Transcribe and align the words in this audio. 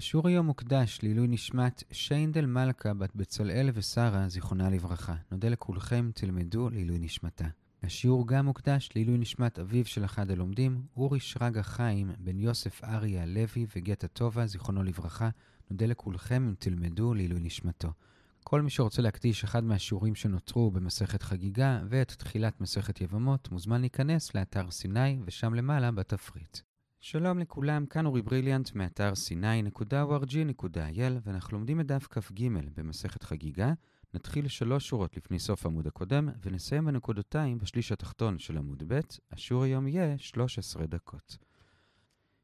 השיעור 0.00 0.28
היום 0.28 0.46
מוקדש 0.46 0.98
לעילוי 1.02 1.28
נשמת 1.28 1.82
שיינדל 1.92 2.46
מלכה 2.46 2.94
בת 2.94 3.10
בצלאל 3.14 3.70
ושרה, 3.74 4.28
זיכרונה 4.28 4.70
לברכה. 4.70 5.14
נודה 5.30 5.48
לכולכם, 5.48 6.10
תלמדו 6.14 6.70
לעילוי 6.70 6.98
נשמתה. 6.98 7.44
השיעור 7.82 8.26
גם 8.26 8.44
מוקדש 8.44 8.88
לעילוי 8.94 9.18
נשמת 9.18 9.58
אביו 9.58 9.84
של 9.84 10.04
אחד 10.04 10.30
הלומדים, 10.30 10.82
אורי 10.96 11.20
שרגא 11.20 11.62
חיים, 11.62 12.10
בן 12.18 12.38
יוסף 12.38 12.84
אריה 12.84 13.22
הלוי 13.22 13.66
וגטה 13.76 14.08
טובה, 14.08 14.46
זיכרונו 14.46 14.82
לברכה. 14.82 15.28
נודה 15.70 15.86
לכולכם 15.86 16.46
אם 16.48 16.54
תלמדו 16.58 17.14
לעילוי 17.14 17.40
נשמתו. 17.40 17.88
כל 18.44 18.62
מי 18.62 18.70
שרוצה 18.70 19.02
להקדיש 19.02 19.44
אחד 19.44 19.64
מהשיעורים 19.64 20.14
שנותרו 20.14 20.70
במסכת 20.70 21.22
חגיגה 21.22 21.80
ואת 21.88 22.12
תחילת 22.12 22.60
מסכת 22.60 23.00
יבמות, 23.00 23.50
מוזמן 23.50 23.80
להיכנס 23.80 24.34
לאתר 24.34 24.70
סיני 24.70 25.18
ושם 25.24 25.54
למעלה 25.54 25.90
בתפריט. 25.90 26.69
שלום 27.02 27.38
לכולם, 27.38 27.86
כאן 27.86 28.06
אורי 28.06 28.22
בריליאנט 28.22 28.74
מאתר 28.74 29.12
sny.org.il 29.12 31.12
ואנחנו 31.22 31.56
לומדים 31.56 31.80
את 31.80 31.86
דף 31.86 32.06
כ"ג 32.10 32.48
במסכת 32.76 33.22
חגיגה. 33.22 33.72
נתחיל 34.14 34.48
שלוש 34.48 34.88
שורות 34.88 35.16
לפני 35.16 35.38
סוף 35.38 35.66
העמוד 35.66 35.86
הקודם 35.86 36.28
ונסיים 36.44 36.84
בנקודותיים 36.84 37.58
בשליש 37.58 37.92
התחתון 37.92 38.38
של 38.38 38.58
עמוד 38.58 38.82
ב', 38.86 39.00
השיעור 39.32 39.62
היום 39.62 39.88
יהיה 39.88 40.18
13 40.18 40.86
דקות. 40.86 41.38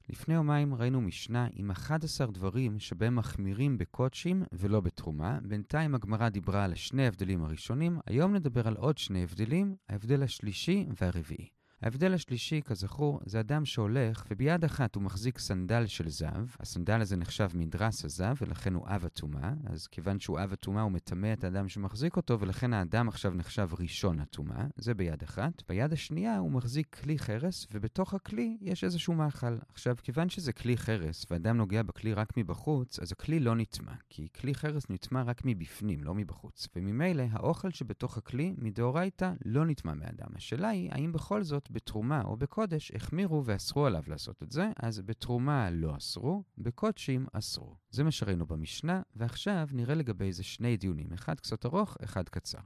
לפני 0.09 0.35
יומיים 0.35 0.75
ראינו 0.75 1.01
משנה 1.01 1.49
עם 1.53 1.71
11 1.71 2.27
דברים 2.27 2.79
שבהם 2.79 3.17
מחמירים 3.17 3.79
בקודשים 3.79 4.43
ולא 4.53 4.81
בתרומה. 4.81 5.39
בינתיים 5.43 5.95
הגמרא 5.95 6.29
דיברה 6.29 6.65
על 6.65 6.75
שני 6.75 7.05
ההבדלים 7.05 7.45
הראשונים, 7.45 7.99
היום 8.07 8.35
נדבר 8.35 8.69
על 8.69 8.77
עוד 8.77 8.99
שני 8.99 9.23
הבדלים, 9.23 9.77
ההבדל 9.89 10.23
השלישי 10.23 10.87
והרביעי. 11.01 11.56
ההבדל 11.87 12.15
השלישי, 12.15 12.61
כזכור, 12.65 13.21
זה 13.27 13.41
אדם 13.41 13.65
שהולך 13.65 14.25
וביד 14.31 14.65
אחת 14.65 14.95
הוא 14.95 15.03
מחזיק 15.03 15.39
סנדל 15.39 15.87
של 15.87 16.09
זב. 16.09 16.47
הסנדל 16.61 17.01
הזה 17.01 17.17
נחשב 17.17 17.49
מדרס 17.55 18.05
הזב 18.05 18.35
ולכן 18.41 18.75
הוא 18.75 18.87
אב 18.89 19.05
הטומאה. 19.05 19.53
אז 19.67 19.87
כיוון 19.87 20.21
שהוא 20.21 20.41
אב 20.41 20.53
הטומאה 20.53 20.83
הוא 20.83 20.93
מטמא 20.93 21.33
את 21.33 21.45
האדם 21.45 21.69
שמחזיק 21.69 22.17
אותו 22.17 22.41
ולכן 22.41 22.73
האדם 22.73 23.09
עכשיו 23.09 23.35
נחשב 23.35 23.69
ראשון 23.79 24.21
הטומאה. 24.21 24.67
זה 24.77 24.95
ביד 24.95 25.23
אחת. 25.23 25.63
ביד 25.69 25.93
השנייה 25.93 26.39
הוא 26.39 26.51
מחזיק 26.51 26.97
כלי 27.03 27.19
חרס 27.19 27.67
ובתוך 27.73 28.15
הכלי 28.15 28.57
יש 28.61 28.85
איזשהו 28.85 29.15
מאכל. 29.15 29.57
עכשיו, 29.69 29.97
כיוון 30.03 30.29
שזה 30.29 30.53
כלי 30.53 30.77
חרס 30.77 31.27
ואדם 31.31 31.57
נוגע 31.57 31.83
בכלי 31.83 32.13
רק 32.13 32.37
מבחוץ, 32.37 32.99
אז 32.99 33.13
הכלי 33.13 33.41
לא 33.41 33.57
נטמע. 33.57 33.93
כי 34.11 34.29
כלי 34.41 34.55
חרס 34.55 34.91
נטמע 34.91 35.23
רק 35.23 35.43
מבפנים, 35.45 36.05
לא 36.05 36.15
מבחוץ. 36.15 36.69
וממילא 36.77 37.25
האוכל 37.31 37.71
שבתוך 37.71 38.19
הכלי 38.19 38.55
מדאורייתא 38.59 39.33
לא 39.45 39.67
נטמע 39.67 39.95
מאדם. 39.95 40.29
השאלה 40.37 40.69
היא, 40.69 40.89
האם 40.93 41.13
בכל 41.13 41.43
זאת 41.43 41.71
בתרומה 41.77 42.23
או 42.23 42.37
בקודש 42.37 42.93
החמירו 42.95 43.45
ואסרו 43.45 43.87
עליו 43.87 44.03
לעשות 44.07 44.43
את 44.43 44.53
זה, 44.53 44.71
אז 44.77 45.01
בתרומה 45.01 45.71
לא 45.71 45.97
אסרו, 45.97 46.43
בקודשים 46.59 47.27
אסרו. 47.33 47.77
זה 47.91 48.05
מה 48.05 48.11
שראינו 48.11 48.47
במשנה, 48.47 49.03
ועכשיו 49.17 49.69
נראה 49.73 49.95
לגבי 49.95 50.25
איזה 50.25 50.45
שני 50.45 50.77
דיונים, 50.77 51.13
אחד 51.13 51.41
קצת 51.41 51.67
ארוך, 51.67 51.97
אחד 52.05 52.29
קצר. 52.29 52.59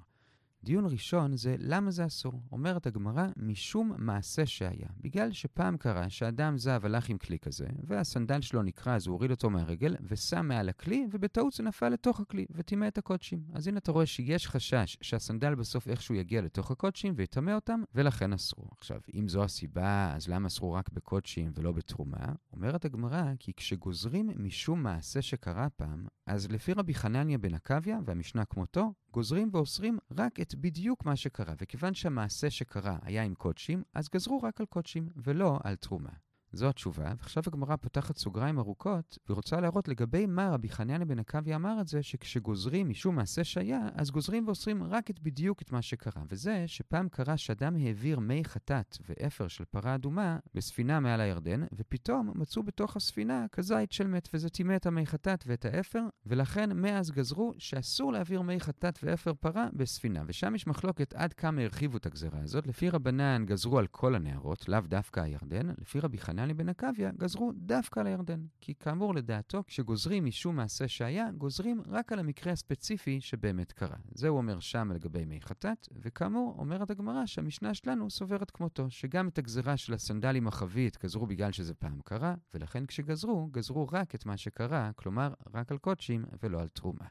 דיון 0.65 0.87
ראשון 0.87 1.37
זה 1.37 1.57
למה 1.59 1.91
זה 1.91 2.07
אסור. 2.07 2.43
אומרת 2.53 2.87
הגמרא, 2.87 3.27
משום 3.37 3.93
מעשה 3.99 4.47
שהיה. 4.47 4.89
בגלל 5.01 5.33
שפעם 5.33 5.77
קרה 5.77 6.11
שאדם 6.11 6.59
זב 6.59 6.81
הלך 6.85 7.09
עם 7.09 7.19
כלי 7.19 7.39
כזה, 7.39 7.67
והסנדל 7.87 8.41
שלו 8.41 8.63
נקרע 8.63 8.95
אז 8.95 9.07
הוא 9.07 9.13
הוריד 9.13 9.31
אותו 9.31 9.51
מהרגל, 9.51 9.97
ושם 10.03 10.47
מעל 10.49 10.69
הכלי, 10.69 11.07
ובטעות 11.11 11.53
זה 11.53 11.63
נפל 11.63 11.89
לתוך 11.89 12.21
הכלי, 12.21 12.47
וטימא 12.51 12.89
את 12.89 12.99
הקודשים. 12.99 13.43
אז 13.53 13.67
הנה 13.67 13.79
אתה 13.79 13.93
רואה 13.93 14.07
שיש 14.07 14.49
חשש 14.49 14.97
שהסנדל 15.01 15.55
בסוף 15.55 15.89
איכשהו 15.89 16.15
יגיע 16.15 16.43
לתוך 16.43 16.71
הקודשים 16.71 17.13
ויטמא 17.17 17.51
אותם, 17.51 17.83
ולכן 17.95 18.33
אסרו. 18.33 18.69
עכשיו, 18.79 19.01
אם 19.15 19.29
זו 19.29 19.45
הסיבה, 19.45 20.13
אז 20.15 20.29
למה 20.29 20.47
אסרו 20.47 20.73
רק 20.73 20.91
בקודשים 20.93 21.53
ולא 21.55 21.73
בתרומה? 21.73 22.33
אומרת 22.53 22.85
הגמרא, 22.85 23.25
כי 23.39 23.53
כשגוזרים 23.57 24.31
משום 24.37 24.83
מעשה 24.83 25.23
שקרה 25.23 25.69
פעם, 25.71 26.07
אז 26.27 26.51
לפי 26.51 26.73
רבי 26.73 26.95
חנניה 26.95 27.39
בן 27.39 27.55
עקביה, 27.55 27.99
והמשנה 28.05 28.45
כמותו, 28.45 28.93
גוזרים 29.13 29.51
ואוסרים 29.53 29.99
רק 30.19 30.41
את 30.41 30.55
בדיוק 30.55 31.05
מה 31.05 31.17
שקרה, 31.17 31.55
וכיוון 31.61 31.95
שהמעשה 31.95 32.51
שקרה 32.51 32.99
היה 33.03 33.23
עם 33.23 33.35
קודשים, 33.35 33.83
אז 33.95 34.09
גזרו 34.09 34.43
רק 34.43 34.61
על 34.61 34.67
קודשים, 34.67 35.09
ולא 35.17 35.59
על 35.65 35.77
תרומה. 35.77 36.30
זו 36.53 36.69
התשובה, 36.69 37.13
ועכשיו 37.19 37.43
הגמרא 37.47 37.77
פותחת 37.77 38.17
סוגריים 38.17 38.59
ארוכות, 38.59 39.19
ורוצה 39.29 39.61
להראות 39.61 39.89
לגבי 39.89 40.27
מה 40.27 40.51
רבי 40.51 40.69
חנינה 40.69 41.05
בן 41.05 41.19
עקביה 41.19 41.57
אמר 41.57 41.81
את 41.81 41.89
זה, 41.89 42.03
שכשגוזרים 42.03 42.89
משום 42.89 43.17
מעשה 43.17 43.45
שהיה, 43.45 43.89
אז 43.95 44.11
גוזרים 44.11 44.47
ואוסרים 44.47 44.83
רק 44.83 45.11
את 45.11 45.21
בדיוק 45.21 45.63
את 45.63 45.73
מה 45.73 45.83
שקרה. 45.83 46.23
וזה 46.29 46.65
שפעם 46.67 47.09
קרה 47.09 47.37
שאדם 47.37 47.77
העביר 47.77 48.19
מי 48.21 48.45
חטאת 48.45 48.99
ואפר 49.09 49.49
של 49.49 49.65
פרה 49.65 49.95
אדומה 49.95 50.39
בספינה 50.55 51.01
מעל 51.01 51.21
הירדן, 51.21 51.65
ופתאום 51.73 52.33
מצאו 52.35 52.63
בתוך 52.63 52.97
הספינה 52.97 53.47
כזית 53.53 53.93
של 53.93 54.07
מת, 54.07 54.29
וזה 54.35 54.49
טימא 54.49 54.77
את 54.77 54.87
המי 54.87 55.07
חטאת 55.07 55.45
ואת 55.47 55.65
האפר, 55.65 56.03
ולכן 56.27 56.77
מאז 56.77 57.11
גזרו 57.11 57.55
שאסור 57.59 58.13
להעביר 58.13 58.43
מי 58.43 58.61
חטאת 58.61 58.99
ואפר 59.03 59.35
פרה 59.35 59.69
בספינה. 59.73 60.23
ושם 60.27 60.55
יש 60.55 60.67
מחלוקת 60.67 61.15
עד 61.15 61.33
כמה 61.33 61.63
הרחיבו 61.63 61.97
את 61.97 62.07
הגזרה 62.07 62.41
הזאת. 62.43 62.67
לפי 62.67 62.91
רבנן 62.91 63.45
גזרו 63.47 63.79
על 63.79 63.87
כל 63.87 64.15
הנערות, 64.15 64.69
לאו 64.69 64.81
דווקא 64.81 65.21
הירדן. 65.21 65.69
לפי 65.79 66.01
רבי 66.01 66.19
חנני 66.41 66.55
בן 66.55 66.69
עקביה 66.69 67.11
גזרו 67.19 67.53
דווקא 67.57 68.01
על 68.01 68.07
הירדן. 68.07 68.41
כי 68.61 68.75
כאמור 68.75 69.15
לדעתו, 69.15 69.63
כשגוזרים 69.67 70.25
משום 70.25 70.57
מעשה 70.57 70.89
שהיה, 70.89 71.31
גוזרים 71.31 71.83
רק 71.87 72.13
על 72.13 72.19
המקרה 72.19 72.53
הספציפי 72.53 73.21
שבאמת 73.21 73.73
קרה. 73.73 73.97
זה 74.15 74.29
הוא 74.29 74.39
אומר 74.39 74.61
שם 74.61 74.93
לגבי 74.93 75.25
מי 75.25 75.41
חטאת, 75.41 75.89
וכאמור, 76.03 76.55
אומרת 76.59 76.91
הגמרא 76.91 77.27
שהמשנה 77.27 77.75
שלנו 77.75 78.11
סוברת 78.11 78.51
כמותו, 78.51 78.91
שגם 78.91 79.29
את 79.29 79.39
הגזרה 79.39 79.77
של 79.77 79.95
הסנדלים 79.95 80.49
החבית 80.49 80.99
גזרו 81.03 81.27
בגלל 81.27 81.53
שזה 81.53 81.75
פעם 81.75 82.01
קרה, 82.05 82.35
ולכן 82.55 82.87
כשגזרו, 82.87 83.49
גזרו 83.51 83.87
רק 83.93 84.15
את 84.15 84.27
מה 84.27 84.37
שקרה, 84.37 84.91
כלומר, 84.97 85.33
רק 85.55 85.73
על 85.73 85.79
קודשים 85.79 86.25
ולא 86.43 86.61
על 86.61 86.69
תרומה. 86.69 87.07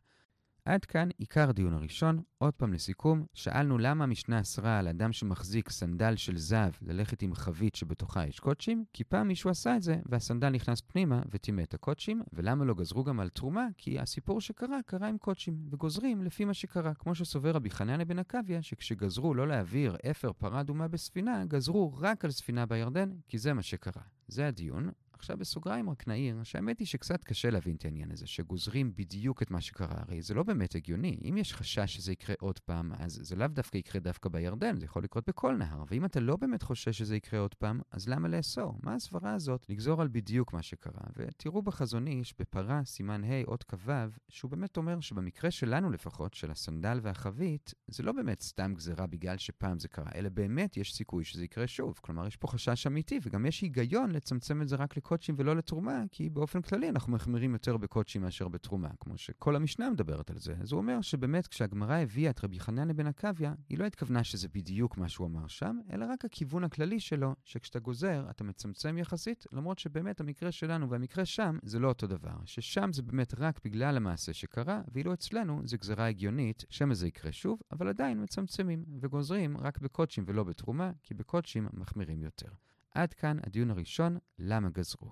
עד 0.69 0.85
כאן 0.85 1.09
עיקר 1.17 1.49
הדיון 1.49 1.73
הראשון. 1.73 2.21
עוד 2.37 2.53
פעם 2.53 2.73
לסיכום, 2.73 3.25
שאלנו 3.33 3.77
למה 3.77 4.03
המשנה 4.03 4.41
אסרה 4.41 4.79
על 4.79 4.87
אדם 4.87 5.13
שמחזיק 5.13 5.69
סנדל 5.69 6.15
של 6.15 6.37
זהב 6.37 6.71
ללכת 6.81 7.21
עם 7.21 7.33
חבית 7.33 7.75
שבתוכה 7.75 8.27
יש 8.27 8.39
קודשים, 8.39 8.85
כי 8.93 9.03
פעם 9.03 9.27
מישהו 9.27 9.49
עשה 9.49 9.75
את 9.75 9.81
זה 9.81 9.99
והסנדל 10.05 10.49
נכנס 10.49 10.81
פנימה 10.81 11.21
וטימא 11.29 11.61
את 11.61 11.73
הקודשים, 11.73 12.21
ולמה 12.33 12.65
לא 12.65 12.73
גזרו 12.73 13.03
גם 13.03 13.19
על 13.19 13.29
תרומה? 13.29 13.67
כי 13.77 13.99
הסיפור 13.99 14.41
שקרה, 14.41 14.79
קרה 14.85 15.07
עם 15.07 15.17
קודשים, 15.17 15.57
וגוזרים 15.69 16.23
לפי 16.23 16.45
מה 16.45 16.53
שקרה, 16.53 16.93
כמו 16.93 17.15
שסובר 17.15 17.51
רבי 17.51 17.69
חנניה 17.69 18.05
בן 18.05 18.19
עקביה, 18.19 18.61
שכשגזרו 18.61 19.33
לא 19.33 19.47
להעביר 19.47 19.97
אפר 20.11 20.33
פרה 20.33 20.61
אדומה 20.61 20.87
בספינה, 20.87 21.45
גזרו 21.45 21.93
רק 21.97 22.25
על 22.25 22.31
ספינה 22.31 22.65
בירדן, 22.65 23.11
כי 23.27 23.37
זה 23.37 23.53
מה 23.53 23.61
שקרה. 23.61 24.03
זה 24.27 24.47
הדיון. 24.47 24.89
עכשיו 25.19 25.37
בסוגריים 25.37 25.89
רק 25.89 26.07
נעיר, 26.07 26.43
שהאמת 26.43 26.79
היא 26.79 26.87
שקצת 26.87 27.23
קשה 27.23 27.49
להבין 27.49 27.75
את 27.75 27.85
העניין 27.85 28.11
הזה, 28.11 28.27
שגוזרים 28.27 28.91
בדיוק 28.95 29.41
את 29.41 29.51
מה 29.51 29.61
שקרה, 29.61 29.95
הרי 30.07 30.21
זה 30.21 30.33
לא 30.33 30.43
באמת 30.43 30.75
הגיוני. 30.75 31.17
אם 31.29 31.37
יש 31.37 31.53
חשש 31.53 31.95
שזה 31.95 32.11
יקרה 32.11 32.35
עוד 32.39 32.59
פעם, 32.59 32.91
אז 32.97 33.19
זה 33.23 33.35
לאו 33.35 33.47
דווקא 33.47 33.77
יקרה 33.77 34.01
דווקא 34.01 34.29
בירדן, 34.29 34.79
זה 34.79 34.85
יכול 34.85 35.03
לקרות 35.03 35.29
בכל 35.29 35.55
נהר. 35.55 35.83
ואם 35.89 36.05
אתה 36.05 36.19
לא 36.19 36.35
באמת 36.35 36.63
חושש 36.63 36.97
שזה 36.97 37.15
יקרה 37.15 37.39
עוד 37.39 37.53
פעם, 37.53 37.79
אז 37.91 38.09
למה 38.09 38.27
לאסור? 38.27 38.79
מה 38.83 38.95
הסברה 38.95 39.33
הזאת 39.33 39.65
לגזור 39.69 40.01
על 40.01 40.07
בדיוק 40.07 40.53
מה 40.53 40.61
שקרה? 40.61 41.03
ותראו 41.15 41.61
בחזון 41.61 42.07
איש, 42.07 42.33
בפרה, 42.39 42.81
סימן 42.85 43.23
ה', 43.23 43.43
אות 43.47 43.63
כ"ו, 43.63 43.91
שהוא 44.29 44.51
באמת 44.51 44.77
אומר 44.77 44.99
שבמקרה 44.99 45.51
שלנו 45.51 45.89
לפחות, 45.89 46.33
של 46.33 46.51
הסנדל 46.51 46.99
והחבית, 47.01 47.73
זה 47.87 48.03
לא 48.03 48.11
באמת 48.11 48.41
סתם 48.41 48.73
גזרה 48.75 49.07
בגלל 49.07 49.37
שפעם 49.37 49.79
זה 49.79 49.87
קרה, 49.87 50.11
אלא 50.15 50.29
באמת 50.29 50.77
יש 50.77 50.93
סיכוי 50.93 51.23
שזה 51.23 51.43
יקרה 51.43 51.67
שוב. 51.67 51.99
כלומר, 52.01 52.27
יש 52.27 52.35
פה 52.35 52.47
חשש 52.47 52.87
אמיתי, 52.87 53.19
וגם 53.23 53.45
יש 53.45 53.61
היגיון 53.61 54.11
לצמצם 54.11 54.61
את 54.61 54.67
זה 54.67 54.75
רק 54.75 54.97
לקודשים 55.09 55.35
ולא 55.37 55.55
לתרומה, 55.55 56.03
כי 56.11 56.29
באופן 56.29 56.61
כללי 56.61 56.89
אנחנו 56.89 57.13
מחמירים 57.13 57.53
יותר 57.53 57.77
בקודשים 57.77 58.21
מאשר 58.21 58.47
בתרומה, 58.47 58.89
כמו 58.99 59.17
שכל 59.17 59.55
המשנה 59.55 59.89
מדברת 59.89 60.31
על 60.31 60.37
זה. 60.37 60.55
אז 60.61 60.71
הוא 60.71 60.81
אומר 60.81 61.01
שבאמת 61.01 61.47
כשהגמרא 61.47 61.95
הביאה 61.95 62.29
את 62.29 62.43
רבי 62.43 62.59
חנן 62.59 62.87
לבן 62.87 63.07
עקביה, 63.07 63.53
היא 63.69 63.77
לא 63.77 63.85
התכוונה 63.85 64.23
שזה 64.23 64.47
בדיוק 64.53 64.97
מה 64.97 65.09
שהוא 65.09 65.27
אמר 65.27 65.47
שם, 65.47 65.79
אלא 65.93 66.05
רק 66.09 66.25
הכיוון 66.25 66.63
הכללי 66.63 66.99
שלו, 66.99 67.35
שכשאתה 67.45 67.79
גוזר, 67.79 68.25
אתה 68.29 68.43
מצמצם 68.43 68.97
יחסית, 68.97 69.45
למרות 69.51 69.79
שבאמת 69.79 70.19
המקרה 70.19 70.51
שלנו 70.51 70.89
והמקרה 70.89 71.25
שם 71.25 71.57
זה 71.63 71.79
לא 71.79 71.87
אותו 71.87 72.07
דבר. 72.07 72.35
ששם 72.45 72.93
זה 72.93 73.01
באמת 73.01 73.33
רק 73.37 73.59
בגלל 73.63 73.97
המעשה 73.97 74.33
שקרה, 74.33 74.81
ואילו 74.91 75.13
אצלנו 75.13 75.61
זה 75.65 75.77
גזרה 75.77 76.07
הגיונית, 76.07 76.65
שמא 76.69 76.93
זה 76.93 77.07
יקרה 77.07 77.31
שוב, 77.31 77.59
אבל 77.71 77.87
עדיין 77.87 78.23
מצמצמים, 78.23 78.85
וגוזרים 79.01 79.57
רק 79.57 79.79
בקודשים 79.79 80.23
ולא 80.27 80.43
בתרומה, 80.43 80.91
כי 81.03 81.13
בקודשים 81.13 81.67
מחמירים 81.73 82.23
יותר. 82.23 82.49
עד 82.91 83.13
כאן 83.13 83.37
הדיון 83.43 83.71
הראשון, 83.71 84.17
למה 84.39 84.69
גזרו. 84.69 85.11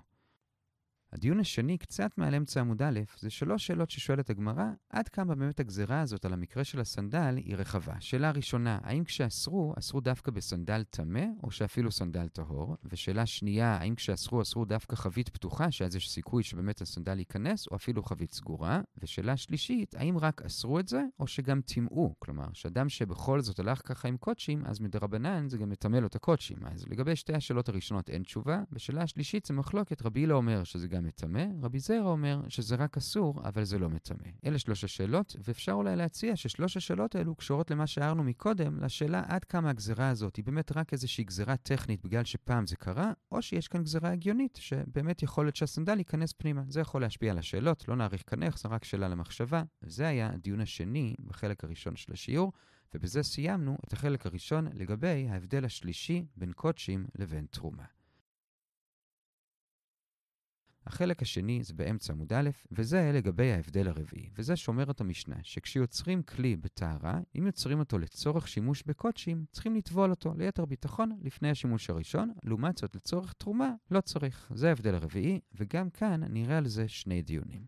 הדיון 1.12 1.40
השני, 1.40 1.78
קצת 1.78 2.10
מעל 2.18 2.34
אמצע 2.34 2.60
עמוד 2.60 2.82
א', 2.82 3.00
זה 3.18 3.30
שלוש 3.30 3.66
שאלות 3.66 3.90
ששואלת 3.90 4.30
הגמרא, 4.30 4.64
עד 4.90 5.08
כמה 5.08 5.34
באמת 5.34 5.60
הגזרה 5.60 6.00
הזאת 6.00 6.24
על 6.24 6.32
המקרה 6.32 6.64
של 6.64 6.80
הסנדל 6.80 7.36
היא 7.36 7.56
רחבה. 7.56 7.94
שאלה 8.00 8.30
ראשונה, 8.30 8.78
האם 8.82 9.04
כשאסרו, 9.04 9.74
אסרו 9.78 10.00
דווקא 10.00 10.30
בסנדל 10.30 10.82
טמא, 10.90 11.24
או 11.42 11.50
שאפילו 11.50 11.92
סנדל 11.92 12.28
טהור? 12.28 12.76
ושאלה 12.84 13.26
שנייה, 13.26 13.76
האם 13.76 13.94
כשאסרו, 13.94 14.42
אסרו 14.42 14.64
דווקא 14.64 14.96
חבית 14.96 15.28
פתוחה, 15.28 15.70
שאז 15.70 15.96
יש 15.96 16.10
סיכוי 16.10 16.42
שבאמת 16.42 16.80
הסנדל 16.80 17.18
ייכנס, 17.18 17.66
או 17.70 17.76
אפילו 17.76 18.02
חבית 18.02 18.32
סגורה? 18.32 18.80
ושאלה 19.02 19.36
שלישית, 19.36 19.94
האם 19.94 20.18
רק 20.18 20.42
אסרו 20.42 20.80
את 20.80 20.88
זה, 20.88 21.02
או 21.20 21.26
שגם 21.26 21.60
טימאו? 21.60 22.14
כלומר, 22.18 22.46
שאדם 22.52 22.88
שבכל 22.88 23.40
זאת 23.40 23.58
הלך 23.58 23.80
ככה 23.84 24.08
עם 24.08 24.16
קודשים, 24.16 24.66
אז 24.66 24.80
מדרבנן 24.80 25.48
זה 25.48 25.58
גם 25.58 25.70
מטמא 25.70 25.96
לו 25.96 26.06
את 26.06 26.16
הקודשים. 26.16 26.58
אז 26.66 26.86
לגבי 26.86 27.16
שתי 27.16 27.34
השאלות 27.34 27.68
הראשונות 27.68 28.10
אין 28.10 28.22
תשובה, 28.22 28.62
בשאלה 28.72 29.02
השלישית 29.02 29.44
זה 29.44 29.54
מחלוקת, 29.54 30.02
רבי 30.02 30.26
לא 30.26 30.34
אומר 30.34 30.64
שזה 30.64 30.88
גם 30.88 30.97
גם 30.98 31.04
מטמא, 31.04 31.44
רבי 31.62 31.78
זרע 31.78 32.10
אומר 32.10 32.40
שזה 32.48 32.74
רק 32.74 32.96
אסור, 32.96 33.40
אבל 33.44 33.64
זה 33.64 33.78
לא 33.78 33.90
מטמא. 33.90 34.28
אלה 34.46 34.58
שלוש 34.58 34.84
השאלות, 34.84 35.36
ואפשר 35.44 35.72
אולי 35.72 35.96
להציע 35.96 36.36
ששלוש 36.36 36.76
השאלות 36.76 37.14
האלו 37.14 37.34
קשורות 37.34 37.70
למה 37.70 37.86
שהערנו 37.86 38.24
מקודם, 38.24 38.84
לשאלה 38.84 39.22
עד 39.26 39.44
כמה 39.44 39.70
הגזרה 39.70 40.08
הזאת 40.08 40.36
היא 40.36 40.44
באמת 40.44 40.76
רק 40.76 40.92
איזושהי 40.92 41.24
גזרה 41.24 41.56
טכנית 41.56 42.04
בגלל 42.04 42.24
שפעם 42.24 42.66
זה 42.66 42.76
קרה, 42.76 43.12
או 43.32 43.42
שיש 43.42 43.68
כאן 43.68 43.82
גזרה 43.82 44.10
הגיונית, 44.10 44.58
שבאמת 44.60 45.22
יכול 45.22 45.44
להיות 45.44 45.56
שהסנדל 45.56 45.98
ייכנס 45.98 46.32
פנימה. 46.32 46.62
זה 46.68 46.80
יכול 46.80 47.00
להשפיע 47.00 47.30
על 47.30 47.38
השאלות, 47.38 47.88
לא 47.88 47.96
נאריך 47.96 48.22
כאן 48.26 48.42
איך, 48.42 48.58
זה 48.58 48.68
רק 48.68 48.84
שאלה 48.84 49.08
למחשבה. 49.08 49.62
וזה 49.82 50.06
היה 50.06 50.30
הדיון 50.34 50.60
השני 50.60 51.14
בחלק 51.26 51.64
הראשון 51.64 51.96
של 51.96 52.12
השיעור. 52.12 52.52
ובזה 52.94 53.22
סיימנו 53.22 53.76
את 53.86 53.92
החלק 53.92 54.26
הראשון 54.26 54.66
לגבי 54.74 55.28
ההבדל 55.28 55.64
השלישי 55.64 56.24
בין 56.36 56.52
קודשים 56.52 57.06
לבין 57.18 57.46
תרומה. 57.50 57.97
החלק 60.88 61.22
השני 61.22 61.62
זה 61.62 61.74
באמצע 61.74 62.12
עמוד 62.12 62.32
א', 62.32 62.50
וזה 62.72 63.10
לגבי 63.14 63.52
ההבדל 63.52 63.88
הרביעי. 63.88 64.30
וזה 64.38 64.56
שומרת 64.56 65.00
המשנה, 65.00 65.36
שכשיוצרים 65.42 66.22
כלי 66.22 66.56
בטהרה, 66.56 67.20
אם 67.38 67.46
יוצרים 67.46 67.78
אותו 67.78 67.98
לצורך 67.98 68.48
שימוש 68.48 68.82
בקודשים, 68.86 69.44
צריכים 69.52 69.76
לטבול 69.76 70.10
אותו 70.10 70.34
ליתר 70.34 70.64
ביטחון 70.64 71.18
לפני 71.22 71.50
השימוש 71.50 71.90
הראשון, 71.90 72.32
לעומת 72.44 72.78
זאת 72.78 72.96
לצורך 72.96 73.32
תרומה 73.32 73.70
לא 73.90 74.00
צריך. 74.00 74.50
זה 74.54 74.68
ההבדל 74.68 74.94
הרביעי, 74.94 75.40
וגם 75.54 75.90
כאן 75.90 76.20
נראה 76.28 76.58
על 76.58 76.68
זה 76.68 76.88
שני 76.88 77.22
דיונים. 77.22 77.64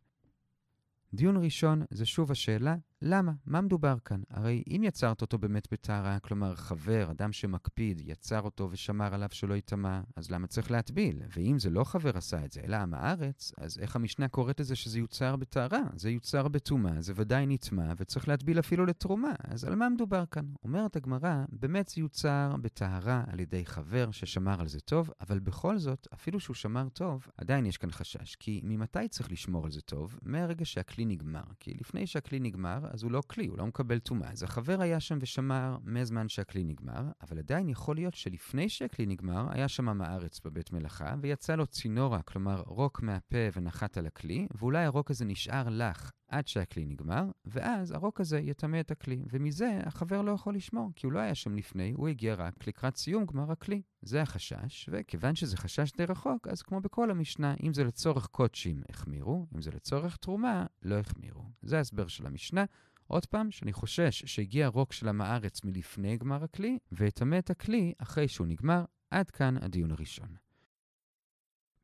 דיון 1.15 1.37
ראשון 1.37 1.83
זה 1.91 2.07
שוב 2.07 2.31
השאלה 2.31 2.77
למה? 3.03 3.33
מה 3.47 3.61
מדובר 3.61 3.97
כאן? 4.05 4.23
הרי 4.31 4.63
אם 4.69 4.83
יצרת 4.85 5.23
אותו 5.23 5.39
באמת 5.39 5.69
בטהרה, 5.73 6.19
כלומר 6.19 6.55
חבר, 6.55 7.09
אדם 7.11 7.33
שמקפיד, 7.33 8.03
יצר 8.07 8.41
אותו 8.41 8.69
ושמר 8.71 9.15
עליו 9.15 9.29
שלא 9.33 9.55
ייטמע, 9.55 10.01
אז 10.17 10.31
למה 10.31 10.47
צריך 10.47 10.71
להטביל? 10.71 11.23
ואם 11.37 11.59
זה 11.59 11.71
לא 11.71 11.85
חבר 11.85 12.17
עשה 12.17 12.45
את 12.45 12.53
זה, 12.53 12.61
אלא 12.65 12.77
עם 12.77 12.95
הארץ, 12.95 13.53
אז 13.59 13.79
איך 13.79 13.97
המשנה 13.97 14.29
קוראת 14.29 14.61
לזה 14.61 14.77
שזה 14.77 14.99
יוצר 14.99 15.37
בטהרה? 15.37 15.83
זה 15.97 16.11
יוצר 16.11 16.49
בטומאה, 16.49 17.01
זה 17.01 17.13
ודאי 17.17 17.47
נטמע, 17.47 17.93
וצריך 17.97 18.29
להטביל 18.29 18.59
אפילו 18.59 18.87
לתרומה. 18.87 19.33
אז 19.45 19.65
על 19.65 19.75
מה 19.75 19.89
מדובר 19.89 20.25
כאן? 20.31 20.47
אומרת 20.65 20.97
הגמרא, 20.97 21.45
באמת 21.49 21.89
זה 21.89 22.01
יוצר 22.01 22.55
בטהרה 22.63 23.25
על 23.27 23.41
ידי 23.41 23.67
חבר 23.67 24.11
ששמר 24.11 24.61
על 24.61 24.69
זה 24.69 24.81
טוב, 24.81 25.11
אבל 25.21 25.39
בכל 25.39 25.79
זאת, 25.79 26.09
אפילו 26.15 26.41
שהוא 26.41 26.55
שמר 26.55 26.89
טוב, 26.89 27.27
עדיין 27.37 27.67
יש 27.67 27.79
כאן 27.79 27.91
חשש. 27.91 28.37
כי 28.37 28.61
ממתי 28.65 29.09
צריך 29.09 29.33
לשמור 29.33 29.65
על 29.65 29.71
זה 29.71 29.81
טוב? 29.81 30.19
מהרגע 30.23 30.65
שהכלי 30.65 31.05
נגמר. 31.05 31.43
כי 31.61 31.75
לפני 31.81 32.07
שהכלי 32.07 32.41
נגמר, 32.41 32.90
אז 32.91 33.03
הוא 33.03 33.13
לא 33.13 33.23
כלי, 33.27 33.47
הוא 33.47 33.59
לא 33.59 33.67
מקבל 33.67 33.99
טומאה. 33.99 34.31
אז 34.31 34.43
החבר 34.43 34.81
היה 34.81 35.01
שם 35.01 35.19
ושמר 35.21 35.77
מהזמן 35.85 36.29
שהכלי 36.29 36.65
נגמר, 36.65 37.11
אבל 37.23 37.39
עדיין 37.39 37.69
יכול 37.69 37.97
להיות 37.97 38.15
שלפני 38.15 38.69
שהכלי 38.69 39.07
נגמר, 39.07 39.47
היה 39.51 39.69
שם 39.69 39.89
עם 39.89 40.03
הארץ 40.03 40.41
בבית 40.45 40.73
מלאכה, 40.73 41.15
ויצא 41.23 41.55
לו 41.55 41.67
צינורה, 41.67 42.23
כלומר 42.23 42.63
רוק 42.67 43.03
מהפה 43.03 43.49
ונחת 43.53 43.97
על 43.97 44.07
הכלי, 44.07 44.47
ואולי 44.55 44.85
הרוק 44.85 45.11
הזה 45.11 45.25
נשאר 45.25 45.69
לך 45.69 46.11
עד 46.31 46.49
שהכלי 46.49 46.85
נגמר, 46.85 47.25
ואז 47.45 47.91
הרוק 47.91 48.21
הזה 48.21 48.39
יטמא 48.39 48.81
את 48.81 48.91
הכלי, 48.91 49.25
ומזה 49.31 49.81
החבר 49.85 50.23
לא 50.23 50.31
יכול 50.31 50.55
לשמור, 50.55 50.91
כי 50.97 51.07
הוא 51.07 51.13
לא 51.13 51.19
היה 51.19 51.35
שם 51.35 51.57
לפני, 51.57 51.93
הוא 51.97 52.09
הגיע 52.09 52.35
רק 52.35 52.67
לקראת 52.67 52.97
סיום 52.97 53.27
גמר 53.27 53.53
הכלי. 53.53 53.83
זה 54.03 54.23
החשש, 54.23 54.89
וכיוון 54.93 55.35
שזה 55.35 55.57
חשש 55.57 55.93
די 55.97 56.05
רחוק, 56.05 56.49
אז 56.49 56.63
כמו 56.63 56.81
בכל 56.81 57.11
המשנה, 57.11 57.55
אם 57.63 57.75
זה 57.75 57.85
לצורך 57.85 58.27
קודשים, 58.27 58.83
החמירו, 58.89 59.47
אם 59.55 59.63
זה 59.63 59.71
לצורך 59.71 60.17
תרומה, 60.17 60.67
לא 60.83 60.95
החמירו. 60.95 61.45
זה 61.63 61.79
ההסבר 61.79 62.07
של 62.07 62.27
המשנה. 62.27 62.65
עוד 63.07 63.27
פעם, 63.27 63.51
שאני 63.51 63.73
חושש 63.73 64.25
שהגיע 64.25 64.67
הרוק 64.67 64.93
של 64.93 65.09
עם 65.09 65.21
הארץ 65.21 65.65
מלפני 65.65 66.17
גמר 66.17 66.45
הכלי, 66.45 66.79
ויטמא 66.93 67.39
את 67.39 67.51
הכלי 67.51 67.93
אחרי 67.99 68.29
שהוא 68.29 68.47
נגמר. 68.47 68.85
עד 69.11 69.31
כאן 69.31 69.57
הדיון 69.63 69.91
הראשון. 69.91 70.50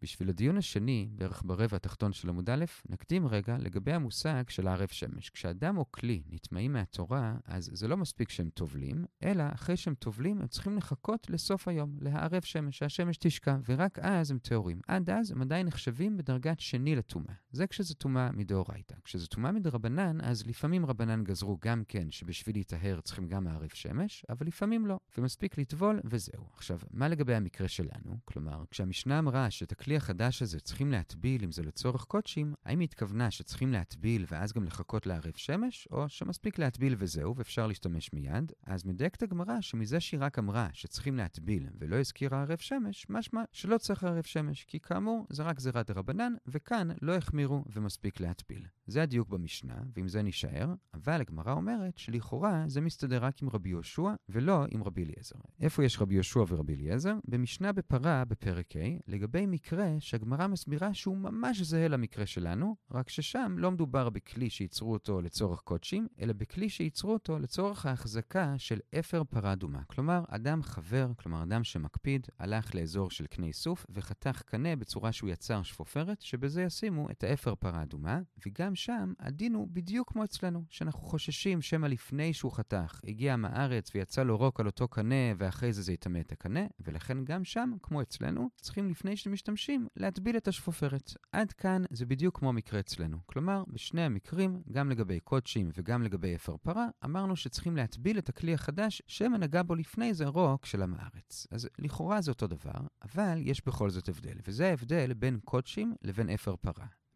בשביל 0.03 0.29
הדיון 0.29 0.57
השני, 0.57 1.09
בערך 1.15 1.43
ברבע 1.47 1.77
התחתון 1.77 2.13
של 2.13 2.29
עמוד 2.29 2.51
א', 2.51 2.65
נקדים 2.89 3.27
רגע 3.27 3.57
לגבי 3.59 3.93
המושג 3.93 4.49
של 4.49 4.69
הערב 4.69 4.89
שמש. 4.89 5.31
כשאדם 5.31 5.79
או 5.79 5.93
כלי 5.93 6.23
נטמעים 6.31 6.73
מהתורה, 6.73 7.37
אז 7.45 7.71
זה 7.73 7.89
לא 7.89 7.97
מספיק 7.97 8.31
שהם 8.31 8.51
טובלים, 8.51 9.05
אלא 9.23 9.45
אחרי 9.55 9.77
שהם 9.77 9.95
טובלים, 9.95 10.41
הם 10.41 10.47
צריכים 10.47 10.77
לחכות 10.77 11.31
לסוף 11.31 11.69
היום, 11.69 11.97
להערב 12.01 12.43
שמש, 12.43 12.79
שהשמש 12.79 13.17
תשקע, 13.17 13.57
ורק 13.69 13.99
אז 13.99 14.31
הם 14.31 14.39
טהורים. 14.39 14.81
עד 14.89 15.11
אז 15.11 15.31
הם 15.31 15.43
עדיין 15.43 15.67
נחשבים 15.67 16.17
בדרגת 16.17 16.61
שני 16.61 16.97
לטומאה. 16.97 17.35
זה 17.51 17.67
כשזה 17.67 17.95
טומאה 17.95 18.33
מדאורייתא. 18.33 18.95
כשזה 19.05 19.27
טומאה 19.27 19.53
מדרבנן, 19.53 20.21
אז 20.21 20.47
לפעמים 20.47 20.87
רבנן 20.87 21.25
גזרו 21.25 21.59
גם 21.61 21.83
כן 21.89 22.11
שבשביל 22.11 22.57
להיטהר 22.57 23.01
צריכים 23.01 23.29
גם 23.29 23.45
מערב 23.45 23.71
שמש, 23.75 24.25
אבל 24.29 24.47
לפעמים 24.47 24.87
לא, 24.87 24.99
ומספיק 25.19 25.59
לטבול 25.59 26.01
וזהו. 26.05 26.47
עכשיו, 26.53 26.79
מה 26.91 27.09
לגבי 27.09 27.35
המקרה 27.35 27.69
שלנו? 27.69 28.17
כלומר, 28.25 28.65
כשהמשנה 28.71 29.19
אמרה 29.19 29.51
שאת 29.51 29.73
הכלי 29.87 29.97
החדש 29.97 30.43
הזה 30.43 30.61
צריכים 30.61 30.93
להטביל 30.93 31.45
אם 31.45 31.53
זה 31.53 31.63
לצורך 31.63 32.05
קודשים, 32.05 32.55
האם 32.65 32.81
היא 32.81 32.85
התכוונה 32.85 33.31
שצריכים 33.31 33.73
להטביל 33.73 34.25
ואז 34.31 34.53
גם 34.53 34.65
לחכות 34.65 35.07
לערב 35.07 35.33
שמש, 35.37 35.89
או 35.93 36.09
שמספיק 36.09 36.59
להטביל 36.59 36.95
וזהו 36.99 37.37
ואפשר 37.37 37.67
להשתמש 37.67 38.13
מיד? 38.13 38.53
אז 38.67 38.85
מדייקת 38.85 39.23
הגמרא 39.23 39.61
שמזה 39.61 40.01
שהיא 40.01 40.21
רק 40.21 40.39
אמרה 40.39 40.69
שצריכים 40.73 41.17
להטביל 41.17 41.69
ולא 41.79 41.97
הזכירה 41.97 42.43
ערב 42.43 42.59
שמש, 42.59 43.07
משמע 43.09 43.43
שלא 43.53 43.79
צריך 43.79 44.05
ערב 44.05 44.25
שמש, 44.25 44.65
כי 44.65 44.81
כאמור 44.81 45.27
זה 45.31 45.43
רק 45.43 45.57
גזירת 45.57 45.91
דרבנן, 45.91 46.33
וכאן 46.47 46.89
לא 47.03 47.15
החמירו 47.15 47.65
ומספיק 47.73 48.21
להטביל. 48.21 48.67
זה 48.87 49.03
הדיוק 49.03 49.29
במשנה, 49.29 49.75
ועם 49.95 50.09
זה 50.09 50.23
נשאר, 50.23 50.75
אבל 50.95 51.21
הגמרא 51.21 51.53
אומרת 51.53 51.99
שלכאורה 51.99 52.65
זה 52.67 52.81
מסתדר 52.81 53.25
רק 53.25 53.43
עם 53.43 53.49
רבי 53.49 53.69
יהושע 53.69 54.15
ולא 54.29 54.65
עם 54.71 54.85
רבי 54.85 55.05
אליעזר. 55.05 55.39
איפה 55.61 55.85
יש 55.85 56.01
רבי 56.01 56.15
יהושע 56.15 56.45
ורבי 56.49 56.75
אליעזר? 56.75 57.15
במשנה 57.25 57.73
בפרה 57.73 58.25
בפרק 58.25 58.77
ה', 58.77 58.99
לגבי 59.07 59.47
מקרה 59.47 59.89
שהגמרא 59.99 60.47
מסבירה 60.47 60.95
שהוא 60.95 61.17
ממש 61.17 61.63
זהה 61.63 61.89
למקרה 61.89 62.27
שלנו, 62.27 62.77
רק 62.91 63.09
ששם 63.09 63.55
לא 63.59 63.71
מדובר 63.71 64.11
בכלי 64.11 64.51
שייצרו 64.51 64.93
אותו 64.93 65.21
לצורך 65.21 65.61
קודשים, 65.61 66.07
אלא 66.21 66.33
בכלי 66.33 66.69
שייצרו 66.69 67.13
אותו 67.13 67.39
לצורך 67.39 67.87
ההחזקה 67.87 68.55
של 68.59 68.79
אפר 68.99 69.25
פרה 69.25 69.53
אדומה. 69.53 69.83
כלומר, 69.87 70.25
אדם 70.29 70.63
חבר, 70.63 71.13
כלומר 71.17 71.43
אדם 71.43 71.65
שמקפיד, 71.65 72.27
הלך 72.39 72.75
לאזור 72.75 73.11
של 73.11 73.27
קנה 73.27 73.47
איסוף 73.47 73.87
וחתך 73.91 74.43
קנה 74.47 74.77
בצורה 74.77 75.13
שהוא 75.13 75.31
יצר 75.31 75.63
שפופרת, 75.63 76.21
שבזה 76.21 76.63
ישימו 76.63 77.11
את 77.11 77.25
האפר 77.25 77.55
פרה 77.55 77.83
אדומה, 77.83 78.21
וגם 78.47 78.76
שם 78.77 79.13
הדין 79.21 79.55
הוא 79.55 79.69
בדיוק 79.73 80.13
כמו 80.13 80.25
אצלנו, 80.25 80.65
שאנחנו 80.71 81.01
חוששים 81.01 81.63
שמא 81.63 81.87
לפני 81.87 82.33
שהוא 82.33 82.53
חתך, 82.53 83.01
הגיע 83.05 83.37
מהארץ 83.37 83.91
ויצא 83.95 84.23
לו 84.23 84.37
רוק 84.37 84.61
על 84.61 84.67
אותו 84.67 84.89
קנה, 84.89 85.33
ואחרי 85.39 85.73
זה 85.73 85.83
זה 85.83 85.93
יטמא 85.93 86.19
את 86.19 86.33
הקנה, 86.33 86.67
ולכן 86.81 87.25
גם 87.25 87.45
שם, 87.45 87.73
כמו 87.83 88.03
אצלנו, 88.03 88.49
צריכים 88.61 88.89
לפני 88.89 89.17
שמשתמשים 89.17 89.87
להטביל 89.97 90.37
את 90.37 90.49
השפופרת. 90.49 91.15
עד 91.33 91.53
כאן 91.53 91.83
זה 91.91 92.07
בדיוק 92.07 92.39
כמו 92.39 92.53
מקרה 92.53 92.81
אצלנו. 92.81 93.19
כלומר, 93.27 93.65
בשני 93.69 94.03
המקרים, 94.03 94.63
גם 94.73 94.91
לגבי 94.91 95.21
קודשים 95.21 95.71
וגם 95.75 96.03
לגבי 96.03 96.35
אפר 96.35 96.57
פרה, 96.57 96.87
אמרנו 97.05 97.37
שצריכים 97.37 97.77
להטביל 97.77 98.19
את 98.19 98.29
הכלי 98.29 98.55
החדש 98.55 99.03
שמא 99.07 99.37
נגע 99.37 99.63
בו 99.63 99.75
לפני 99.75 100.15
זה 100.15 100.27
רוק 100.27 100.67
של 100.67 100.83
עם 100.83 100.95
הארץ. 100.95 101.47
אז 101.51 101.69
לכאורה 101.79 102.21
זה 102.21 102.31
אותו 102.31 102.47
דבר, 102.47 102.87
אבל 103.03 103.39
יש 103.43 103.67
בכל 103.67 103.91
זאת 103.91 104.09
הבדל, 104.09 104.37
וזה 104.47 104.69
ההבדל 104.69 105.15
בין 105.15 105.39
קודשים 105.45 105.95
לבין 106.03 106.31
אפר 106.31 106.57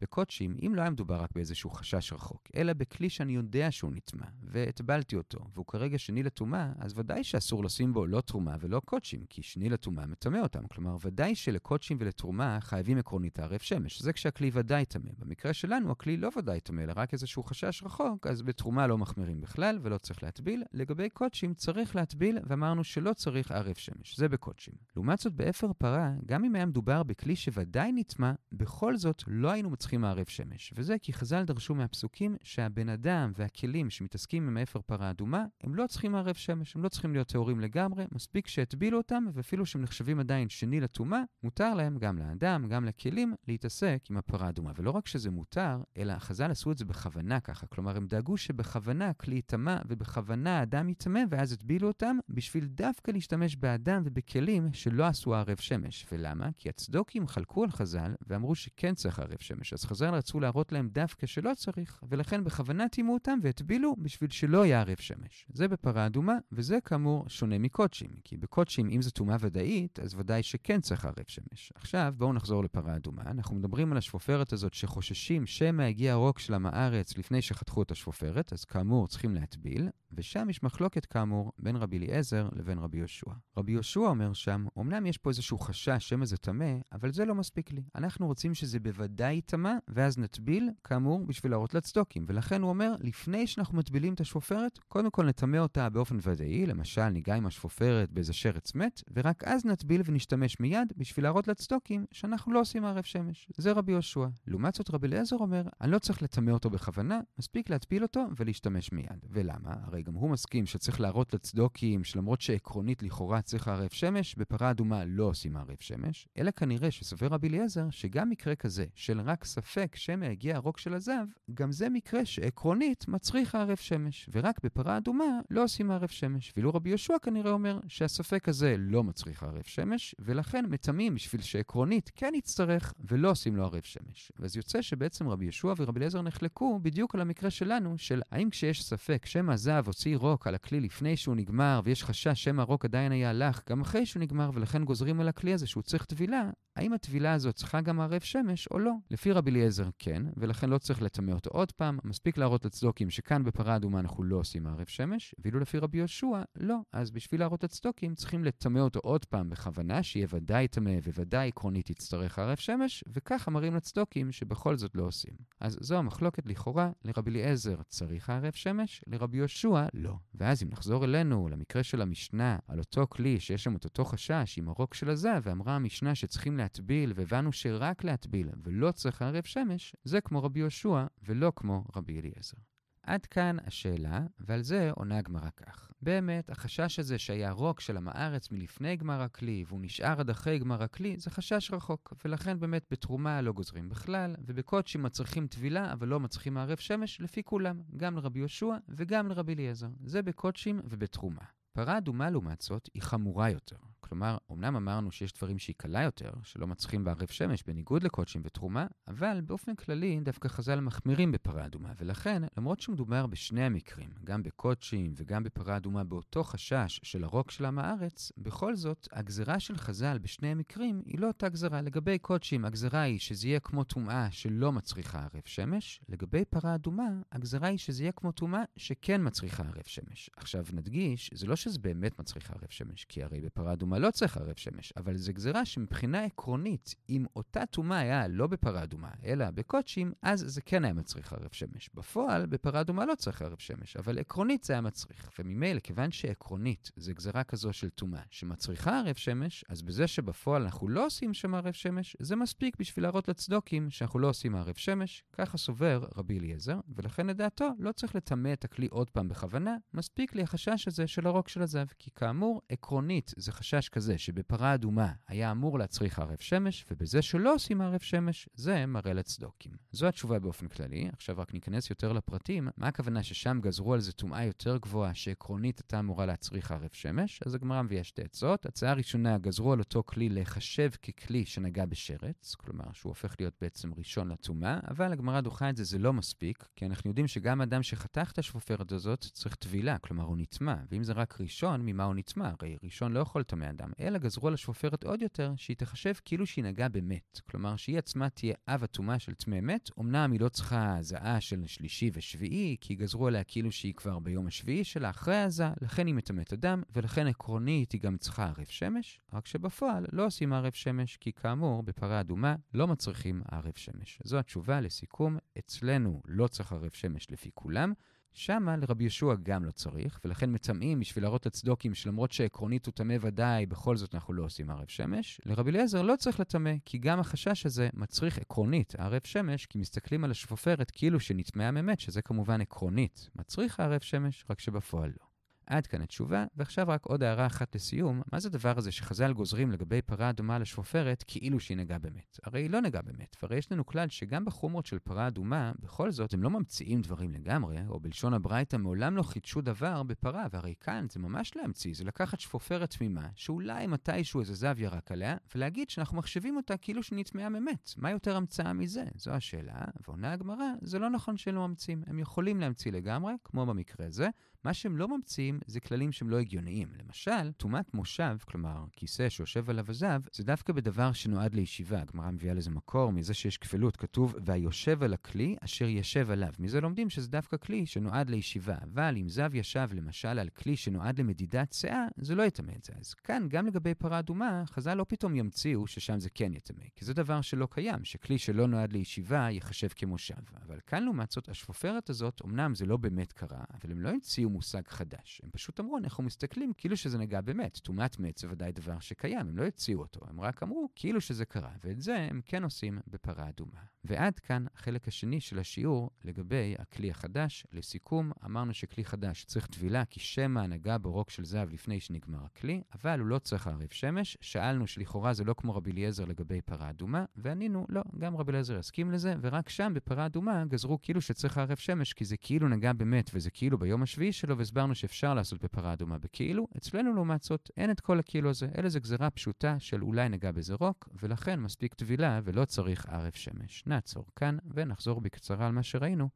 בקודשים, 0.00 0.57
אם 0.66 0.75
לא 0.75 0.80
היה 0.80 0.90
מדובר 0.90 1.23
רק 1.23 1.30
באיזשהו 1.35 1.71
חשש 1.71 2.12
רחוק, 2.12 2.49
אלא 2.57 2.73
בכלי 2.73 3.11
שאני 3.11 3.33
יודע 3.33 3.71
שהוא 3.71 3.92
נטמע, 3.92 4.26
והטבלתי 4.42 5.16
אותו, 5.16 5.38
והוא 5.54 5.66
כרגע 5.66 5.99
שני 5.99 6.23
לטומאה, 6.23 6.73
אז 6.78 6.99
ודאי 6.99 7.25
שאסור 7.25 7.64
לשים 7.64 7.92
בו 7.92 8.07
לא 8.07 8.21
תרומה 8.21 8.57
ולא 8.61 8.80
קודשים, 8.85 9.25
כי 9.28 9.42
שני 9.42 9.69
לטומאה 9.69 10.07
מטמא 10.07 10.38
אותם. 10.38 10.66
כלומר, 10.66 10.97
ודאי 11.04 11.35
שלקודשים 11.35 11.97
ולתרומה 12.00 12.59
חייבים 12.61 12.99
עקרונית 12.99 13.38
הערב 13.38 13.59
שמש. 13.59 14.02
זה 14.02 14.12
כשהכלי 14.12 14.50
ודאי 14.52 14.85
טמא. 14.85 15.11
במקרה 15.19 15.52
שלנו, 15.52 15.90
הכלי 15.90 16.16
לא 16.16 16.30
ודאי 16.37 16.61
טמא, 16.61 16.80
אלא 16.80 16.92
רק 16.97 17.12
איזשהו 17.12 17.42
חשש 17.42 17.83
רחוק, 17.83 18.26
אז 18.26 18.42
בתרומה 18.42 18.87
לא 18.87 18.99
מחמירים 18.99 19.40
בכלל, 19.40 19.78
ולא 19.83 19.99
צריך 19.99 20.23
להטביל. 20.23 20.62
לגבי 20.73 21.11
קודשים 21.11 21.54
צריך 21.54 21.97
להטביל, 21.97 22.38
ואמרנו 22.47 22.85
שלא 22.85 23.12
צריך 23.12 23.50
הערב 23.50 23.75
שמש. 23.75 24.16
זה 24.16 24.28
בקודשים. 24.28 24.75
לעומת 24.97 25.19
זאת, 25.19 25.33
באפר 25.33 25.73
פרה, 25.78 26.12
גם 26.26 26.45
אם 26.45 26.54
היה 26.54 26.66
מדובר 26.66 27.02
בכלי 27.02 27.37
שוודאי 27.37 27.92
נטמע, 27.92 28.33
בכל 28.52 28.97
זאת 28.97 29.23
לא 29.26 29.50
היינו 29.50 29.71
צריכים 29.90 30.00
הערב 30.00 30.26
שמש. 30.28 30.73
וזה 30.76 30.97
כי 31.02 31.12
חז"ל 31.12 31.44
דרשו 31.44 31.75
מהפסוקים 31.75 32.37
שהבן 32.42 32.88
אדם 32.88 33.32
והכלים 33.37 33.90
שמתעסקים 33.90 34.49
עם 34.49 34.56
האפר 34.56 34.80
פרה 34.80 35.11
אדומה, 35.11 35.44
הם 35.62 35.75
לא 35.75 35.87
צריכים 35.87 36.12
הערב 36.12 36.35
שמש, 36.35 36.76
הם 36.76 36.82
לא 36.82 36.88
צריכים 36.88 37.12
להיות 37.12 37.28
טהורים 37.28 37.61
לגמרי, 37.61 38.04
מספיק 38.12 38.47
שהטבילו 38.47 38.99
אותם, 38.99 39.25
ואפילו 39.35 39.66
שהם 39.66 39.82
נחשבים 39.82 40.20
עדיין 40.20 40.49
שני 40.49 40.80
לטומאה, 40.80 41.20
מותר 41.42 41.75
להם, 41.75 41.99
גם 41.99 42.18
לאדם, 42.18 42.68
גם 42.68 42.85
לכלים, 42.85 43.35
להתעסק 43.49 44.02
עם 44.11 44.16
הפרה 44.16 44.49
אדומה. 44.49 44.73
ולא 44.76 44.90
רק 44.90 45.06
שזה 45.06 45.30
מותר, 45.30 45.82
אלא 45.97 46.18
חז"ל 46.18 46.50
עשו 46.50 46.73
את 46.73 46.78
זה 46.78 46.85
בכוונה 46.85 47.40
ככה. 47.40 47.66
כלומר, 47.66 47.97
הם 47.97 48.06
דאגו 48.06 48.37
שבכוונה 48.37 49.09
הכלי 49.09 49.37
יטמא, 49.37 49.76
ובכוונה 49.88 50.59
האדם 50.59 50.88
יטמא, 50.88 51.20
ואז 51.30 51.52
הטבילו 51.52 51.88
אותם, 51.88 52.16
בשביל 52.28 52.66
דווקא 52.66 53.11
להשתמש 53.11 53.56
באדם 53.56 54.02
ובכלים 54.04 54.73
שלא 54.73 55.04
עשו 55.04 55.35
ערב 55.35 55.56
שמש. 55.56 56.06
ולמה? 56.12 56.49
כי 56.59 56.68
הצדוקים 56.68 57.26
חלקו 57.26 57.64
על 57.64 57.70
חז"ל, 57.70 58.14
ואמרו 58.26 58.54
שכן 58.54 58.94
צריך 58.94 59.18
ערב 59.18 59.38
שמש. 59.40 59.79
אז 59.80 59.84
חז"ל 59.84 60.14
רצו 60.14 60.40
להראות 60.40 60.72
להם 60.72 60.88
דווקא 60.88 61.26
שלא 61.26 61.50
צריך, 61.56 62.00
ולכן 62.08 62.44
בכוונה 62.44 62.88
טימאו 62.88 63.14
אותם 63.14 63.38
והטבילו 63.42 63.96
בשביל 63.99 64.30
שלא 64.30 64.66
יערב 64.66 64.96
שמש. 64.96 65.46
זה 65.52 65.68
בפרה 65.68 66.06
אדומה, 66.06 66.38
וזה 66.52 66.78
כאמור 66.84 67.28
שונה 67.28 67.58
מקודשים, 67.58 68.10
כי 68.25 68.37
בקודשים, 68.37 68.90
אם 68.90 69.02
זו 69.02 69.10
טומאה 69.10 69.37
ודאית, 69.40 69.99
אז 69.99 70.14
ודאי 70.14 70.42
שכן 70.42 70.80
צריך 70.80 71.04
לערב 71.04 71.25
שמש. 71.28 71.72
עכשיו, 71.75 72.14
בואו 72.16 72.32
נחזור 72.32 72.64
לפרה 72.64 72.96
אדומה. 72.96 73.22
אנחנו 73.22 73.56
מדברים 73.56 73.92
על 73.92 73.99
השפופרת 73.99 74.52
הזאת 74.52 74.75
שחוששים 74.75 75.46
שמא 75.46 75.82
הגיע 75.82 76.12
הרוק 76.12 76.38
שלה 76.38 76.58
מהארץ 76.58 77.18
לפני 77.18 77.42
שחתכו 77.42 77.82
את 77.82 77.90
השפופרת, 77.90 78.52
אז 78.52 78.64
כאמור 78.64 79.08
צריכים 79.08 79.34
להטביל, 79.34 79.88
ושם 80.12 80.50
יש 80.50 80.62
מחלוקת 80.62 81.07
כאמור 81.07 81.52
בין 81.59 81.76
רבי 81.76 81.99
אליעזר 81.99 82.49
לבין 82.52 82.79
רבי 82.79 82.99
יהושע. 82.99 83.31
רבי 83.57 83.73
יהושע 83.73 84.00
אומר 84.00 84.33
שם, 84.33 84.67
אמנם 84.79 85.07
יש 85.07 85.19
פה 85.19 85.31
איזשהו 85.31 85.59
חשש 85.59 86.09
שמא 86.09 86.25
זה 86.25 86.37
טמא, 86.37 86.75
אבל 86.93 87.12
זה 87.12 87.25
לא 87.25 87.35
מספיק 87.35 87.73
לי. 87.73 87.83
אנחנו 87.95 88.26
רוצים 88.26 88.55
שזה 88.55 88.81
בוודאי 88.81 89.40
טמא, 89.40 89.73
ואז 89.88 90.19
נטביל, 90.19 90.71
כאמור, 90.85 91.26
בשביל 91.26 91.52
להראות 91.52 91.75
לצדוקים. 91.75 92.25
ולכן 92.29 92.62
הוא 92.62 92.69
אומר, 92.69 92.93
לפני 93.00 93.47
שאנחנו 93.47 93.79
מטבילים 93.79 94.14
את 94.14 94.21
השפופרת, 94.21 94.79
קודם 94.88 95.11
כל 95.11 95.26
נטמא 95.26 95.57
אותה 95.57 95.88
באופן 95.88 96.17
ודאי, 96.23 96.67
למשל 96.67 97.09
ניגע 97.09 97.35
עם 97.35 97.47
השפופרת 97.47 98.11
באיזה 98.11 98.33
שרץ 98.33 98.75
מת, 98.75 99.02
ורק 99.14 99.45
אז 99.45 99.67
נטביל 99.67 100.02
ונשתמש 100.05 100.61
מיד 100.61 100.93
בשביל 100.97 101.25
להראות 101.25 101.49
לצדוקים 101.49 102.05
שאנחנו 102.12 102.52
לא 102.52 102.61
עושים 102.61 102.85
ערב 102.85 103.05
שמש. 103.05 103.49
זה 103.57 103.73
רבי 103.73 103.93
יהושע. 103.93 104.26
לעומת 104.47 104.75
זאת 104.75 104.90
רבי 104.90 105.07
אליעזר 105.07 105.37
אומר, 105.37 105.62
אני 105.81 105.90
לא 105.90 105.99
צריך 105.99 106.23
לטמא 106.23 106.50
אותו 106.50 106.71
בכוונה, 106.71 107.21
מספיק 107.38 107.71
להטביל 107.71 108.02
אותו 108.02 108.26
ולהשתמש 108.37 108.93
מיד. 108.93 109.26
ולמה? 109.31 109.75
הרי 109.83 110.00
גם 110.02 110.14
הוא 110.14 110.30
מסכים 110.30 110.66
שצריך 110.66 111.00
להראות 111.00 111.35
לצדוקים 111.35 112.04
שלמרות 112.04 112.40
שעקרונית 112.40 113.02
לכאורה 113.02 113.42
צריך 113.42 113.69
ערב 113.69 113.88
שמש, 113.92 114.35
בפרה 114.35 114.71
אדומה 114.71 115.04
לא 115.04 115.25
עושים 115.25 115.57
ערב 115.57 115.76
שמש, 115.80 116.28
אלא 116.38 116.50
כנראה 116.50 116.90
שסובר 116.90 117.26
רבי 117.26 117.49
אליעזר 117.49 117.90
שגם 117.90 118.30
מקרה 118.30 118.54
כזה 118.54 118.85
של 118.95 119.21
רק 119.21 119.45
ספק 119.45 119.97
שמא 119.97 120.25
הגיע 120.25 120.57
הרוק 120.57 120.78
של 120.78 120.95
הזב, 120.95 121.25
גם 121.54 121.73
זה 121.73 121.88
מקרה 121.88 122.25
שעקרונית 122.25 123.09
מצריך 123.09 123.54
ערב 123.54 123.76
שמש, 123.76 124.28
ורק 124.33 124.61
בפרה 124.64 124.97
אדומה 124.97 125.40
לא 125.50 125.64
עושים 125.64 125.90
ערב 125.90 126.09
שמש. 126.09 126.52
ואילו 126.57 126.75
רבי 126.75 126.88
יהושע 126.88 127.14
כנראה 127.23 127.50
אומר 127.50 127.80
שהספק 127.88 128.49
הזה 128.49 128.75
לא 128.78 129.04
מצריך 129.04 129.42
ערב 129.42 129.62
שמש, 129.64 130.14
ולכן 130.19 130.64
מטמאים 130.69 131.14
בשביל 131.14 131.42
שעקרונית 131.42 132.11
כן 132.14 132.33
יצטרך 132.37 132.95
ולא 133.00 133.30
עושים 133.30 133.57
לו 133.57 133.64
ערב 133.64 133.83
שמש. 133.83 134.33
ואז 134.38 134.57
יוצא 134.57 134.83
שבעצם 134.83 135.28
רבי 135.28 135.45
יהושע 135.45 135.75
ורבי 135.76 135.99
אליעזר 135.99 136.23
נחלקו 136.23 136.78
בדיוק 136.83 137.14
על 137.14 137.21
המקרה 137.21 137.50
שלנו, 137.50 137.99
של 137.99 138.23
האם 138.30 138.50
כשיש 138.50 138.85
ספק 138.85 139.26
שמא 139.26 139.52
הזב 139.52 139.85
הוציא 139.90 140.16
רוק 140.16 140.47
על 140.47 140.54
הכלי 140.54 140.80
לפני 140.80 141.16
שהוא 141.16 141.37
נגמר, 141.37 141.80
ויש 141.85 142.04
חשש 142.04 142.44
שמא 142.44 142.62
הרוק 142.62 142.85
עדיין 142.85 143.12
היה 143.12 143.30
הלך 143.30 143.62
גם 143.68 143.80
אחרי 143.80 144.06
שהוא 144.06 144.20
נגמר, 144.20 144.50
ולכן 144.54 144.85
גוזרים 144.85 145.20
על 145.20 145.28
הכלי 145.28 145.54
הזה 145.54 145.66
שהוא 145.66 145.82
צריך 145.82 146.04
טבילה, 146.04 146.50
האם 146.76 146.92
הטבילה 146.92 147.32
הזאת 147.32 147.54
צריכה 147.54 147.80
גם 147.80 148.00
ערב 148.00 148.20
שמש 148.20 148.68
או 148.70 148.78
לא? 148.78 148.92
לפי 149.11 149.32
רבי 149.32 149.50
אליעזר 149.50 149.88
כן, 149.99 150.23
ולכן 150.37 150.70
לא 150.70 150.78
צריך 150.78 151.02
לטמא 151.02 151.32
אותו 151.32 151.50
עוד 151.50 151.73
פעם, 151.73 151.99
מספיק 152.04 152.38
להראות 152.38 152.64
לצדוקים 152.64 153.11
שכאן 153.11 153.44
בפרה 153.44 153.76
אדומה 153.76 154.00
אנחנו 154.00 154.25
לא 154.25 154.37
עושים 154.37 154.66
ערב 154.66 154.87
שמש, 154.87 155.35
ואילו 155.38 155.61
לפי 155.61 155.78
רבי 155.78 155.99
יהושע, 155.99 156.42
לא. 156.56 156.76
אז 156.92 157.11
בשביל 157.11 157.40
להראות 157.40 157.64
לצדוקים 157.64 158.14
צריכים 158.14 158.44
לטמא 158.44 158.78
אותו 158.78 159.00
עוד 159.02 159.25
פעם 159.25 159.50
בכוונה, 159.50 160.02
שיהיה 160.02 160.26
ודאי 160.30 160.68
טמא 160.68 160.90
וודאי 161.16 161.49
עקרונית 161.49 161.90
יצטרך 161.90 162.38
ערב 162.38 162.56
שמש, 162.56 163.04
וככה 163.09 163.50
מראים 163.50 163.75
לצדוקים 163.75 164.32
שבכל 164.32 164.76
זאת 164.76 164.97
לא 164.97 165.02
עושים. 165.02 165.32
אז 165.61 165.78
זו 165.80 165.97
המחלוקת 165.97 166.47
לכאורה, 166.47 166.90
לרבי 167.04 167.30
אליעזר 167.30 167.76
צריך 167.88 168.30
ערב 168.30 168.52
שמש, 168.52 169.04
לרבי 169.06 169.37
יהושע 169.38 169.79
לא. 169.94 170.16
ואז 170.34 170.62
אם 170.62 170.68
נחזור 170.70 171.04
אלינו 171.04 171.49
למקרה 171.49 171.82
של 171.82 172.02
המשנה, 172.02 172.58
על 172.68 172.78
אותו 172.78 173.06
כלי 173.10 173.40
שיש 173.40 173.64
שם 173.64 173.76
את 173.76 173.84
אותו 173.84 174.04
חשש 174.04 174.58
עם 174.58 174.68
הרוק 174.68 174.94
של 174.94 175.10
הזב, 175.10 175.40
ואמרה 175.42 175.76
המשנה 175.76 176.14
שצריכים 176.14 176.56
להטביל, 176.56 177.12
והבנו 177.16 177.52
שרק 177.52 178.04
להטביל 178.04 178.49
ולא 178.62 178.92
צריך 178.92 179.22
ערב 179.22 179.44
שמש, 179.44 179.96
זה 180.04 180.20
כמו 180.20 180.42
רבי 180.42 180.60
יהושע 180.60 181.04
ולא 181.22 181.52
כמו 181.56 181.84
רבי 181.96 182.20
אליעזר. 182.20 182.70
עד 183.11 183.26
כאן 183.26 183.57
השאלה, 183.67 184.21
ועל 184.38 184.62
זה 184.62 184.90
עונה 184.95 185.19
הגמרא 185.19 185.50
כך. 185.57 185.93
באמת, 186.02 186.50
החשש 186.50 186.99
הזה 186.99 187.19
שהיה 187.19 187.50
רוק 187.50 187.81
של 187.81 187.97
עם 187.97 188.09
הארץ 188.09 188.50
מלפני 188.50 188.97
גמר 188.97 189.21
הכלי, 189.21 189.64
והוא 189.69 189.81
נשאר 189.83 190.21
עד 190.21 190.31
אחרי 190.31 190.59
גמר 190.59 190.83
הכלי, 190.83 191.17
זה 191.19 191.31
חשש 191.31 191.71
רחוק, 191.73 192.14
ולכן 192.25 192.61
באמת 192.61 192.87
בתרומה 192.90 193.40
לא 193.40 193.52
גוזרים 193.52 193.88
בכלל, 193.88 194.35
ובקודשים 194.47 195.02
מצריכים 195.02 195.47
טבילה, 195.47 195.93
אבל 195.93 196.09
לא 196.09 196.21
מצריכים 196.21 196.55
מערב 196.55 196.76
שמש, 196.76 197.21
לפי 197.21 197.43
כולם, 197.43 197.83
גם 197.97 198.17
לרבי 198.17 198.38
יהושע 198.38 198.76
וגם 198.88 199.29
לרבי 199.29 199.55
אליעזר. 199.55 199.88
זה 200.05 200.23
בקודשים 200.23 200.81
ובתרומה. 200.85 201.45
פרה 201.73 201.99
אדומה 201.99 202.31
לעומת 202.31 202.61
זאת 202.61 202.88
היא 202.95 203.02
חמורה 203.02 203.50
יותר. 203.50 203.76
כלומר, 204.11 204.38
אמנם 204.52 204.76
אמרנו 204.76 205.11
שיש 205.11 205.33
דברים 205.33 205.59
שהיא 205.59 205.75
קלה 205.79 206.02
יותר, 206.02 206.31
שלא 206.43 206.67
מצריכים 206.67 207.05
בערב 207.05 207.26
שמש 207.26 207.62
בניגוד 207.62 208.02
לקודשים 208.02 208.43
ותרומה, 208.45 208.87
אבל 209.09 209.40
באופן 209.40 209.75
כללי 209.75 210.21
דווקא 210.23 210.49
חז"ל 210.49 210.81
מחמירים 210.81 211.33
בפרה 211.33 211.67
אדומה, 211.67 211.93
ולכן, 211.99 212.43
למרות 212.57 212.81
שמדובר 212.81 213.26
בשני 213.26 213.64
המקרים, 213.64 214.11
גם 214.25 214.43
בקודשים 214.43 215.12
וגם 215.17 215.43
בפרה 215.43 215.76
אדומה 215.76 216.05
באותו 216.05 216.45
חשש 216.45 217.00
של 217.02 217.25
הרוק 217.25 217.50
של 217.50 217.64
עם 217.64 217.79
הארץ, 217.79 218.33
בכל 218.38 218.76
זאת, 218.76 219.09
הגזרה 219.12 219.61
של 219.61 219.76
חז"ל 219.76 220.19
בשני 220.19 220.49
המקרים 220.49 221.02
היא 221.07 221.19
לא 221.19 221.26
אותה 221.26 221.49
גזרה. 221.49 221.83
לגבי 221.83 222.19
קודשים, 222.19 222.64
הגזרה 222.64 223.00
היא 223.00 223.19
שזה 223.19 223.49
יהיה 223.49 223.61
כמו 223.61 223.85
טומאה 223.85 224.31
שלא 224.31 224.73
מצריכה 224.73 225.19
ערב 225.19 225.43
שמש, 225.45 226.00
לגבי 226.09 226.45
פרה 226.45 226.75
אדומה, 226.75 227.09
הגזרה 227.33 227.69
היא 227.69 227.79
שזה 227.79 228.02
יהיה 228.02 228.12
כמו 228.12 228.33
טומאה 228.33 228.62
שכן 228.76 229.26
מצריכה 229.26 229.62
ערב 229.62 229.85
שמש. 229.87 230.31
עכשיו 230.37 230.64
נדגיש, 230.73 231.31
זה 231.35 231.47
לא 231.47 231.57
שזה 231.57 231.79
באמת 231.79 232.19
מצריך 232.19 232.50
ערב 232.50 232.71
שמש, 232.71 233.05
כי 233.05 233.23
הרי 233.23 233.40
בפרה 233.40 233.73
אדומה 233.73 234.00
לא 234.00 234.11
צריך 234.11 234.37
ערב 234.37 234.54
שמש, 234.57 234.92
אבל 234.97 235.16
זו 235.16 235.33
גזירה 235.33 235.64
שמבחינה 235.64 236.25
עקרונית, 236.25 236.95
אם 237.09 237.25
אותה 237.37 237.66
טומאה 237.66 237.99
היה 237.99 238.28
לא 238.28 238.47
בפרה 238.47 238.83
אדומה, 238.83 239.11
אלא 239.25 239.50
בקודשים, 239.50 240.12
אז 240.23 240.45
זה 240.47 240.61
כן 240.61 240.85
היה 240.85 240.92
מצריך 240.92 241.33
ערב 241.33 241.49
שמש. 241.52 241.90
בפועל, 241.95 242.47
בפרה 242.47 242.80
אדומה 242.80 243.07
לא 243.07 243.14
צריך 243.14 243.42
ערב 243.42 243.59
שמש, 243.59 243.97
אבל 243.97 244.19
עקרונית 244.19 244.64
זה 244.64 244.73
היה 244.73 244.80
מצריך. 244.80 245.30
וממילא, 245.38 245.80
כיוון 245.80 246.11
שעקרונית 246.11 246.90
זו 246.97 247.12
גזירה 247.14 247.45
כזו 247.45 247.73
של 247.73 247.88
טומאה 247.90 248.23
שמצריכה 248.30 248.99
ערב 248.99 249.14
שמש, 249.14 249.64
אז 249.69 249.83
בזה 249.83 250.07
שבפועל 250.07 250.62
אנחנו 250.62 250.88
לא 250.88 251.07
עושים 251.07 251.35
שם 251.35 251.54
ערב 251.54 251.73
שמש, 251.73 252.16
זה 252.21 252.37
מספיק 252.37 252.76
בשביל 252.78 253.04
להראות 253.04 253.28
לצדוקים 253.28 253.90
שאנחנו 253.90 254.19
לא 254.19 254.28
עושים 254.28 254.54
ערב 254.54 254.75
שמש, 254.76 255.25
ככה 255.33 255.59
סובר 255.59 256.04
רבי 256.16 256.38
אליעזר, 256.38 256.80
ולכן 256.97 257.26
לדעתו 257.26 257.69
לא 257.78 257.92
צריך 257.92 258.14
לטמא 258.14 258.52
את 258.52 258.64
הכלי 258.64 258.87
עוד 258.90 259.11
פעם 259.11 259.28
בכוונה, 259.28 259.76
מספיק 259.95 260.35
לי 260.35 260.42
החשש 260.42 260.88
הזה 260.88 261.07
של 261.07 261.26
הרוק 261.26 261.49
של 261.49 261.62
הזב. 261.62 261.87
כי 261.99 262.11
כאמור, 262.11 262.62
עקרונית 262.69 263.35
זה 263.37 263.52
חשש 263.52 263.88
כזה 263.92 264.18
שבפרה 264.18 264.75
אדומה 264.75 265.12
היה 265.28 265.50
אמור 265.50 265.78
להצריך 265.78 266.18
ערב 266.18 266.37
שמש, 266.40 266.85
ובזה 266.90 267.23
שלא 267.23 267.54
עושים 267.54 267.80
ערב 267.80 268.00
שמש, 268.00 268.49
זה 268.54 268.87
מראה 268.87 269.12
לצדוקים. 269.12 269.73
זו 269.92 270.06
התשובה 270.06 270.38
באופן 270.38 270.68
כללי. 270.68 271.09
עכשיו 271.12 271.38
רק 271.38 271.54
ניכנס 271.54 271.90
יותר 271.90 272.12
לפרטים. 272.12 272.68
מה 272.76 272.88
הכוונה 272.88 273.23
ששם 273.23 273.59
גזרו 273.62 273.94
על 273.94 274.00
זה 274.00 274.12
טומאה 274.12 274.44
יותר 274.44 274.76
גבוהה, 274.76 275.14
שעקרונית 275.14 275.78
הייתה 275.78 275.99
אמורה 275.99 276.26
להצריך 276.26 276.70
ערב 276.70 276.88
שמש? 276.92 277.40
אז 277.47 277.54
הגמרא 277.54 277.82
מביאה 277.82 278.04
שתי 278.04 278.23
עצות. 278.23 278.66
הצעה 278.66 278.92
ראשונה, 278.92 279.38
גזרו 279.38 279.73
על 279.73 279.78
אותו 279.78 280.02
כלי 280.06 280.28
להיחשב 280.28 280.90
ככלי 280.90 281.44
שנגע 281.44 281.87
בשרץ, 281.87 282.54
כלומר 282.54 282.85
שהוא 282.92 283.11
הופך 283.11 283.35
להיות 283.40 283.54
בעצם 283.61 283.90
ראשון 283.99 284.28
לטומאה, 284.28 284.80
אבל 284.90 285.12
הגמרא 285.12 285.40
דוחה 285.40 285.70
את 285.70 285.76
זה, 285.76 285.85
זה 285.85 285.99
לא 285.99 286.12
מספיק, 286.12 286.68
כי 286.76 286.87
אנחנו 286.87 287.11
יודעים 287.11 287.26
שגם 287.26 287.61
אדם 287.61 287.82
שחתך 287.82 288.30
את 288.32 288.38
השפופרת 288.38 288.92
הזאת 288.92 289.20
צריך 289.20 289.54
טבילה, 289.54 289.99
כלומר 289.99 290.25
הוא 290.25 290.37
נטמע, 290.38 290.76
ואם 290.90 291.04
זה 291.04 291.12
רק 291.12 291.40
ראשון, 291.40 291.87
ממה 291.87 292.04
הוא 292.04 292.14
נטמע? 292.14 292.50
הרי 292.61 292.76
ראשון 292.82 293.12
לא 293.12 293.20
יכול 293.20 293.40
לטמא 293.40 293.64
אדם, 293.80 293.92
אלא 294.00 294.18
גזרו 294.18 294.49
על 294.49 294.54
השפופרת 294.54 295.04
עוד 295.04 295.22
יותר, 295.22 295.52
שהיא 295.56 295.76
תחשב 295.76 296.12
כאילו 296.25 296.46
שהיא 296.46 296.64
נגעה 296.64 296.88
במת. 296.88 297.40
כלומר, 297.50 297.76
שהיא 297.76 297.99
עצמה 297.99 298.30
תהיה 298.30 298.54
אב 298.68 298.84
הטומאה 298.84 299.18
של 299.18 299.34
טמא 299.34 299.60
מת, 299.60 299.90
אמנם 300.00 300.32
היא 300.32 300.40
לא 300.40 300.49
צריכה 300.49 300.96
הזעה 300.96 301.40
של 301.40 301.66
שלישי 301.66 302.10
ושביעי, 302.14 302.76
כי 302.80 302.94
גזרו 302.94 303.26
עליה 303.26 303.44
כאילו 303.44 303.72
שהיא 303.72 303.94
כבר 303.94 304.18
ביום 304.18 304.46
השביעי 304.46 304.84
שלה 304.84 305.10
אחרי 305.10 305.37
ההזעה, 305.37 305.72
לכן 305.82 306.06
היא 306.06 306.14
מטמאת 306.14 306.52
אדם, 306.52 306.82
ולכן 306.92 307.26
עקרונית 307.26 307.92
היא 307.92 308.00
גם 308.00 308.16
צריכה 308.16 308.44
ערב 308.44 308.66
שמש, 308.66 309.20
רק 309.32 309.46
שבפועל 309.46 310.06
לא 310.12 310.26
עושים 310.26 310.52
ערב 310.52 310.72
שמש, 310.72 311.16
כי 311.16 311.32
כאמור, 311.32 311.82
בפרה 311.82 312.20
אדומה 312.20 312.54
לא 312.75 312.87
מצריכים 312.87 313.42
ערב 313.52 313.72
שמש. 313.76 314.18
זו 314.25 314.38
התשובה 314.38 314.80
לסיכום, 314.80 315.37
אצלנו 315.58 316.22
לא 316.25 316.46
צריך 316.46 316.72
ערב 316.72 316.90
שמש 316.92 317.30
לפי 317.30 317.50
כולם. 317.54 317.92
שמה 318.32 318.76
לרבי 318.76 319.04
ישוע 319.04 319.34
גם 319.42 319.64
לא 319.64 319.70
צריך, 319.70 320.20
ולכן 320.25 320.52
מטמאים 320.52 321.00
בשביל 321.00 321.25
להראות 321.25 321.46
לצדוקים 321.46 321.94
שלמרות 321.94 322.32
שעקרונית 322.32 322.87
הוא 322.87 322.92
טמא 322.92 323.16
ודאי, 323.20 323.66
בכל 323.66 323.96
זאת 323.96 324.14
אנחנו 324.14 324.34
לא 324.34 324.44
עושים 324.44 324.70
ערב 324.70 324.88
שמש. 324.88 325.40
לרבי 325.46 325.70
אליעזר 325.70 326.02
לא 326.02 326.16
צריך 326.16 326.40
לטמא, 326.40 326.72
כי 326.84 326.99
גם 326.99 327.20
החשש 327.20 327.66
הזה 327.66 327.88
מצריך 327.94 328.38
עקרונית 328.38 328.94
ערב 328.99 329.20
שמש, 329.25 329.66
כי 329.66 329.78
מסתכלים 329.78 330.25
על 330.25 330.30
השפופרת 330.30 330.90
כאילו 330.90 331.20
שנטמעה 331.20 331.70
ממת, 331.70 332.00
שזה 332.00 332.22
כמובן 332.22 332.60
עקרונית. 332.60 333.30
מצריך 333.37 333.80
ערב 333.80 334.00
שמש, 334.00 334.44
רק 334.50 334.60
שבפועל 334.60 335.10
לא. 335.20 335.29
עד 335.71 335.87
כאן 335.87 336.03
התשובה, 336.03 336.45
ועכשיו 336.57 336.89
רק 336.89 337.07
עוד 337.07 337.23
הערה 337.23 337.47
אחת 337.47 337.75
לסיום. 337.75 338.23
מה 338.33 338.41
זה 338.41 338.49
הדבר 338.49 338.79
הזה 338.79 338.93
שחז"ל 338.93 339.33
גוזרים 339.33 339.71
לגבי 339.71 340.03
פרה 340.03 340.31
אדומה 340.31 340.59
לשפופרת 340.59 341.25
כאילו 341.27 341.61
שהיא 341.61 341.77
נגעה 341.77 341.99
באמת? 341.99 342.39
הרי 342.45 342.61
היא 342.61 342.71
לא 342.71 342.81
נגעה 342.81 343.03
באמת, 343.03 343.37
והרי 343.43 343.57
יש 343.57 343.73
לנו 343.73 343.87
כלל 343.87 344.09
שגם 344.09 344.45
בחומרות 344.45 344.87
של 344.87 344.99
פרה 344.99 345.27
אדומה, 345.27 345.73
בכל 345.81 346.11
זאת, 346.11 346.35
הם 346.35 346.43
לא 346.43 346.50
ממציאים 346.50 347.03
דברים 347.03 347.33
לגמרי, 347.33 347.79
או 347.89 348.00
בלשון 348.00 348.35
הברייתא 348.35 348.77
מעולם 348.77 349.17
לא 349.17 349.23
חידשו 349.23 349.61
דבר 349.61 350.03
בפרה, 350.03 350.47
והרי 350.53 350.75
כאן 350.81 351.07
זה 351.11 351.21
ממש 351.21 351.57
להמציא, 351.57 351.95
זה 351.95 352.05
לקחת 352.05 352.41
שפופרת 352.41 352.91
תמימה, 352.91 353.29
שאולי 353.35 353.87
מתישהו 353.87 354.41
איזה 354.41 354.55
זב 354.55 354.75
ירק 354.79 355.12
עליה, 355.12 355.37
ולהגיד 355.55 355.91
שאנחנו 355.91 356.17
מחשבים 356.17 356.57
אותה 356.57 356.77
כאילו 356.77 357.03
שנטמעה 357.03 357.50
באמת. 357.50 357.91
מה 357.97 358.11
יותר 358.11 358.37
המצאה 358.37 358.73
מזה? 358.73 359.05
זו 359.17 359.31
השאלה, 359.31 359.85
ועונה 360.09 360.33
הגמרא, 360.33 360.67
זה 360.83 360.99
לא 360.99 361.11
נכון 361.11 361.37
שהם 361.37 361.55
לא 361.55 361.69
ממציאים. 361.69 362.03
הם 362.07 362.19
יכולים 362.19 362.61
להמציא 362.61 362.93
לגמרי, 362.93 363.33
כמו 363.45 363.67
במקרה 363.67 364.07
הזה, 364.07 364.29
מה 364.64 364.75
שהם 364.75 364.97
לא 364.97 365.17
ממציאים 365.17 365.61
זה 365.67 365.81
כללים 365.81 366.12
שהם 366.12 366.31
לא 366.31 366.38
הגיוניים. 366.38 366.88
למשל, 367.02 367.52
טומאת 367.52 367.95
מושב, 367.95 368.37
כלומר 368.45 368.85
כיסא 368.93 369.29
שיושב 369.29 369.71
עליו 369.71 369.85
הזב, 369.88 370.21
זה 370.33 370.45
דווקא 370.45 370.73
בדבר 370.73 371.12
שנועד 371.12 371.55
לישיבה. 371.55 372.00
הגמרא 372.00 372.31
מביאה 372.31 372.55
לזה 372.55 372.71
מקור 372.71 373.12
מזה 373.12 373.35
שיש 373.35 373.59
כפלות, 373.59 373.97
כתוב 373.97 374.35
והיושב 374.45 375.02
על 375.02 375.14
הכלי 375.14 375.57
אשר 375.61 375.88
ישב 375.88 376.31
עליו. 376.31 376.52
מזה 376.59 376.81
לומדים 376.81 377.11
שזה 377.11 377.29
דווקא 377.29 377.57
כלי 377.57 377.87
שנועד 377.87 378.31
לישיבה. 378.31 378.76
אבל 378.83 379.17
אם 379.17 379.29
זב 379.29 379.55
ישב 379.55 379.88
למשל 379.93 380.38
על 380.38 380.49
כלי 380.49 380.76
שנועד 380.76 381.19
למדידת 381.19 381.73
שאה, 381.73 382.07
זה 382.17 382.35
לא 382.35 382.43
יטמא 382.43 382.73
את 382.76 382.85
זה. 382.85 382.93
אז 383.00 383.14
כאן, 383.14 383.47
גם 383.49 383.67
לגבי 383.67 383.95
פרה 383.95 384.19
אדומה, 384.19 384.62
חז"ל 384.67 384.95
לא 384.95 385.05
פתאום 385.09 385.37
ימציאו 385.37 385.87
ששם 385.87 386.21
זה 386.21 386.31
כן 386.31 386.55
יטמא. 386.55 386.85
כי 386.97 387.05
זה 387.05 387.14
דבר 387.14 387.40
שלא 387.40 387.69
קיים, 387.71 388.05
שכלי 388.05 388.38
שלא 388.38 388.67
נועד 388.67 388.93
לישיבה 388.93 389.50
ייחשב 389.50 389.88
כמושב. 389.88 390.35
אבל 390.67 390.79
כאן 390.87 391.02
לעומת 391.02 391.31
זאת, 391.31 391.49
השפופרת 391.49 392.11
הזאת, 392.11 392.40
אמנם 392.45 392.75
זה 392.75 392.87
לא 392.87 392.97
באמת 392.97 393.33
קרה, 393.33 393.64
אבל 393.75 393.93
הם 393.93 394.00
לא 394.00 394.09
המציאו 394.09 394.50
המציאו 394.50 394.61
מושג 394.61 394.88
חדש. 394.88 395.40
הם 395.45 395.50
פשוט 395.50 395.80
אמרו, 395.80 395.99
אנחנו 395.99 396.25
מסתכלים 396.25 396.73
כאילו 396.76 396.97
שזה 396.97 397.19
נגע 397.19 397.40
באמת. 397.40 397.78
טומאת 397.78 398.19
מת 398.19 398.38
זה 398.38 398.49
ודאי 398.50 398.73
דבר 398.73 398.99
שקיים, 399.00 399.40
הם 399.40 399.57
לא 399.57 399.64
הציעו 399.64 400.02
אותו, 400.02 400.21
הם 400.28 400.40
רק 400.40 400.62
אמרו 400.62 400.88
כאילו 400.95 401.21
שזה 401.21 401.45
קרה, 401.45 401.73
ואת 401.85 402.00
זה 402.00 402.16
הם 402.16 402.40
כן 402.45 402.64
עושים 402.64 402.99
בפרה 403.07 403.49
אדומה. 403.49 403.80
ועד 404.04 404.38
כאן 404.38 404.64
החלק 404.75 405.09
השני 405.09 405.40
של 405.40 405.59
השיעור 405.59 406.11
לגבי 406.25 406.75
הכלי 406.78 407.11
החדש. 407.11 407.66
לסיכום, 407.73 408.33
אמרנו 408.45 408.75
שכלי 408.75 409.04
חדש 409.04 409.45
צריך 409.45 409.66
טבילה 409.66 410.04
כי 410.04 410.21
שמא 410.21 410.66
נגע 410.66 410.97
ברוק 411.00 411.30
של 411.30 411.45
זהב 411.45 411.71
לפני 411.71 412.00
שנגמר 412.00 412.45
הכלי, 412.45 412.83
אבל 412.95 413.21
הוא 413.21 413.26
לא 413.26 413.38
צריך 413.38 413.66
ערב 413.66 413.88
שמש. 413.90 414.37
שאלנו 414.40 414.87
שלכאורה 414.87 415.33
זה 415.33 415.45
לא 415.45 415.54
כמו 415.54 415.75
רבי 415.75 415.90
אליעזר 415.90 416.25
לגבי 416.25 416.61
פרה 416.61 416.90
אדומה, 416.90 417.25
וענינו, 417.37 417.87
לא, 417.88 418.02
גם 418.19 418.37
רבי 418.37 418.50
אליעזר 418.52 418.78
הסכים 418.78 419.11
לזה, 419.11 419.35
ורק 419.40 419.69
שם 419.69 419.92
בפרה 419.95 420.26
אדומה 420.26 420.64
גזרו 420.64 420.99
כאילו 421.02 421.21
שצריך 421.21 421.59
ערב 421.59 421.76
שמש, 421.76 422.12
כי 422.12 422.25
זה 422.25 422.37
כאילו 422.37 422.69
נגע 422.69 422.92
באמת, 422.92 423.30
וזה 423.35 423.50
כאילו 423.50 423.78
ביום 423.78 424.02
השביעי 424.02 424.33
שלו, 424.40 424.59
והסברנו 424.59 424.94
שאפשר 424.94 425.35
לעשות 425.35 425.64
בפרה 425.64 425.92
אדומה 425.92 426.18
בכאילו. 426.18 426.66
אצלנו 426.76 427.14
לעומת 427.14 427.42
זאת, 427.42 427.70
אין 427.76 427.90
את 427.90 428.00
כל 428.00 428.18
הכאילו 428.18 428.50
הזה, 428.50 428.68
אלא 428.78 428.88
זו 428.88 429.00
גזרה 429.00 429.30
פשוטה 429.30 429.78
של 429.78 430.02
אולי 430.02 430.28
נגע 430.28 430.52
בזה 430.52 430.75
רוק, 430.75 431.09
ולכן 431.23 431.61
מספיק 431.61 431.94
טבילה 431.94 432.40
ולא 432.44 432.64
צריך 432.64 433.06
הערב 433.07 433.33
שמש. 433.35 433.82
נעצור 433.87 434.25
כאן 434.37 434.59
ונחזור 434.75 435.20
בקצרה 435.20 435.66
על 435.66 435.73
מה 435.73 435.82
שראינו. 435.82 436.28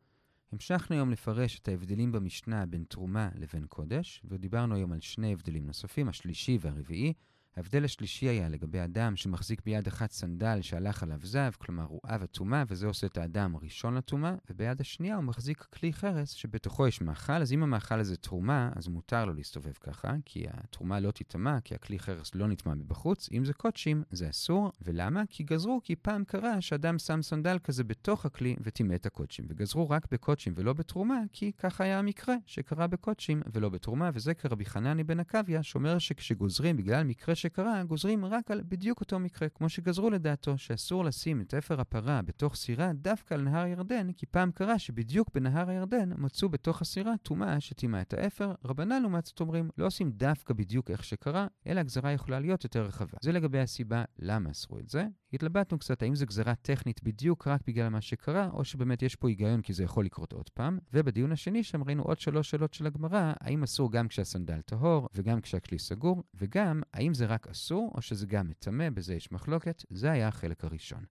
המשכנו 0.53 0.97
היום 0.97 1.11
לפרש 1.11 1.59
את 1.59 1.69
ההבדלים 1.69 2.13
במשנה 2.13 2.67
בין 2.67 2.85
תרומה 2.89 3.29
לבין 3.35 3.67
קודש, 3.69 4.23
ודיברנו 4.25 4.75
היום 4.75 4.93
על 4.93 5.01
שני 5.01 5.33
הבדלים 5.33 5.67
נוספים, 5.67 6.09
השלישי 6.09 6.59
והרביעי. 6.61 7.13
ההבדל 7.57 7.85
השלישי 7.85 8.27
היה 8.27 8.49
לגבי 8.49 8.85
אדם 8.85 9.17
שמחזיק 9.17 9.63
ביד 9.65 9.87
אחת 9.87 10.11
סנדל 10.11 10.59
שהלך 10.63 11.03
עליו 11.03 11.19
זב, 11.23 11.51
כלומר 11.59 11.85
הוא 11.85 12.01
אב 12.07 12.23
הטומאה, 12.23 12.65
וזה 12.69 12.87
עושה 12.87 13.07
את 13.07 13.19
האדם 13.19 13.55
הראשון 13.55 13.95
לטומאה, 13.95 14.35
וביד 14.51 14.81
השנייה 14.81 15.17
הוא 15.17 15.25
מחזיק 15.25 15.67
כלי 15.73 15.93
חרס 15.93 16.31
שבתוכו 16.31 16.87
יש 16.87 17.01
מאכל, 17.01 17.33
אז 17.33 17.53
אם 17.53 17.63
המאכל 17.63 18.01
הזה 18.01 18.17
תרומה, 18.17 18.71
אז 18.77 18.89
מותר 18.89 19.25
לו 19.25 19.35
להסתובב 19.35 19.73
ככה, 19.73 20.15
כי 20.25 20.45
התרומה 20.51 21.01
לא 21.01 21.11
תטמע, 21.11 21.61
כי 21.61 21.75
הכלי 21.75 21.99
חרס 21.99 22.35
לא 22.35 22.49
נטמע 22.49 22.75
מבחוץ. 22.75 23.29
אם 23.33 23.45
זה 23.45 23.53
קודשים, 23.53 24.03
זה 24.11 24.31
אסור. 24.31 24.73
ולמה? 24.83 25.23
כי 25.31 25.43
גזרו, 25.43 25.81
כי 25.85 25.97
פעם 25.97 26.25
קרה 26.25 26.61
שאדם 26.61 26.99
שם 26.99 27.23
סנדל 27.23 27.59
כזה 27.65 27.85
בתוך 27.85 28.27
הכלי 28.27 28.57
וטימא 28.61 28.95
את 28.95 29.07
הקודשים. 29.07 29.45
וגזרו 29.49 29.91
רק 29.91 30.07
בקודשים 30.11 30.53
ולא 30.57 30.73
בתרומה, 30.73 31.21
כי 31.33 31.53
ככה 31.59 31.85
היה 31.85 31.99
המקרה 31.99 32.35
שקרה 32.47 32.87
בקודשים 32.87 33.43
ולא 33.53 33.69
בתרומה, 33.69 34.11
וזה 34.15 34.35
כרבי 34.35 34.65
חנני 34.65 35.05
בן 35.05 35.21
עקביה, 35.21 35.63
שאומר 35.63 35.99
שכשגוזרים 35.99 36.77
בגלל 36.77 37.05
מקרה 37.05 37.35
שקרה, 37.45 37.83
גוזרים 37.83 38.25
רק 38.25 38.51
על 38.51 38.63
בדיוק 38.69 39.01
אותו 39.01 39.19
מקרה, 39.19 39.49
כמו 39.49 39.69
שגזרו 39.69 40.11
לדעתו, 40.11 40.59
שאסור 40.59 41.05
לשים 41.05 41.41
את 41.41 41.55
אפר 41.55 41.81
הפרה 41.81 42.23
בתוך 42.23 42.55
סירה 42.57 42.93
דווקא 42.93 43.35
על 43.35 43.43
נהר 43.43 43.67
ירדן, 43.67 44.13
כי 44.13 44.27
פעם 44.27 44.51
קרה 44.51 44.79
שבדיוק 44.79 45.31
בנהר 45.35 45.71
הירדן 45.71 46.11
מצאו 46.19 46.49
בתוך 46.49 46.83
הסירה 46.83 47.13
טומאה 47.23 47.61
שטימאה 47.61 48.01
את 48.01 48.15
האפר. 48.15 48.53
רבנן 48.65 49.03
לעומת 49.03 49.27
זאת 49.27 49.41
אומרים, 49.41 49.71
לא 49.79 49.87
עושים 49.87 50.11
דווקא 50.11 50.55
בדיוק 50.55 50.91
איך 50.91 51.05
שקרה, 51.05 51.47
אלא 51.67 51.81
הגזרה 51.81 52.13
יכולה 52.13 52.41
להיות 52.41 52.65
יותר 52.65 52.83
רחבה. 52.83 53.19
זה 53.21 53.33
לגבי 53.33 53.61
הסיבה 53.61 54.05
למה 54.19 54.51
אסרו 54.51 54.79
את 54.79 54.89
זה. 54.89 55.07
התלבטנו 55.35 55.79
קצת 55.79 56.03
האם 56.03 56.15
זו 56.15 56.27
גזרה 56.27 56.55
טכנית 56.55 57.03
בדיוק 57.03 57.49
רק 57.49 57.61
בגלל 57.67 57.89
מה 57.89 58.01
שקרה, 58.01 58.49
או 58.53 58.65
שבאמת 58.65 59.03
יש 59.03 59.17
פה 59.17 59.29
היגיון 59.29 59.63
כי 59.63 59.73
זה 59.73 59.85
יכול 59.85 60.05
לקרות 60.05 60.33
עוד 60.33 60.49
פעם. 60.49 60.79
ובדיון 60.93 61.33
השני 61.33 61.63
שם 61.63 61.83
ראינו 61.83 62.03
עוד 62.03 62.21
שלוש 62.21 62.51
שאלות 62.51 62.75
של 62.75 62.87
הגמרא, 62.87 63.33
האם 63.41 63.63
אסור 63.63 63.93
גם 63.93 64.09
כשהסנדל 64.09 64.61
טהור, 64.61 65.09
וגם 65.15 65.41
כשהכלי 65.41 65.79
סגור, 65.79 66.23
וגם 66.35 66.83
האם 66.95 67.15
זה 67.15 67.27
רק 67.27 67.47
אסור, 67.47 67.93
או 67.95 68.03
שזה 68.03 68.27
גם 68.27 68.49
מטמא, 68.49 68.91
בזה 68.91 69.15
יש 69.15 69.33
מחלוקת. 69.33 69.85
זה 69.91 70.11
היה 70.11 70.29
החלק 70.29 70.65
הראשון. 70.65 71.05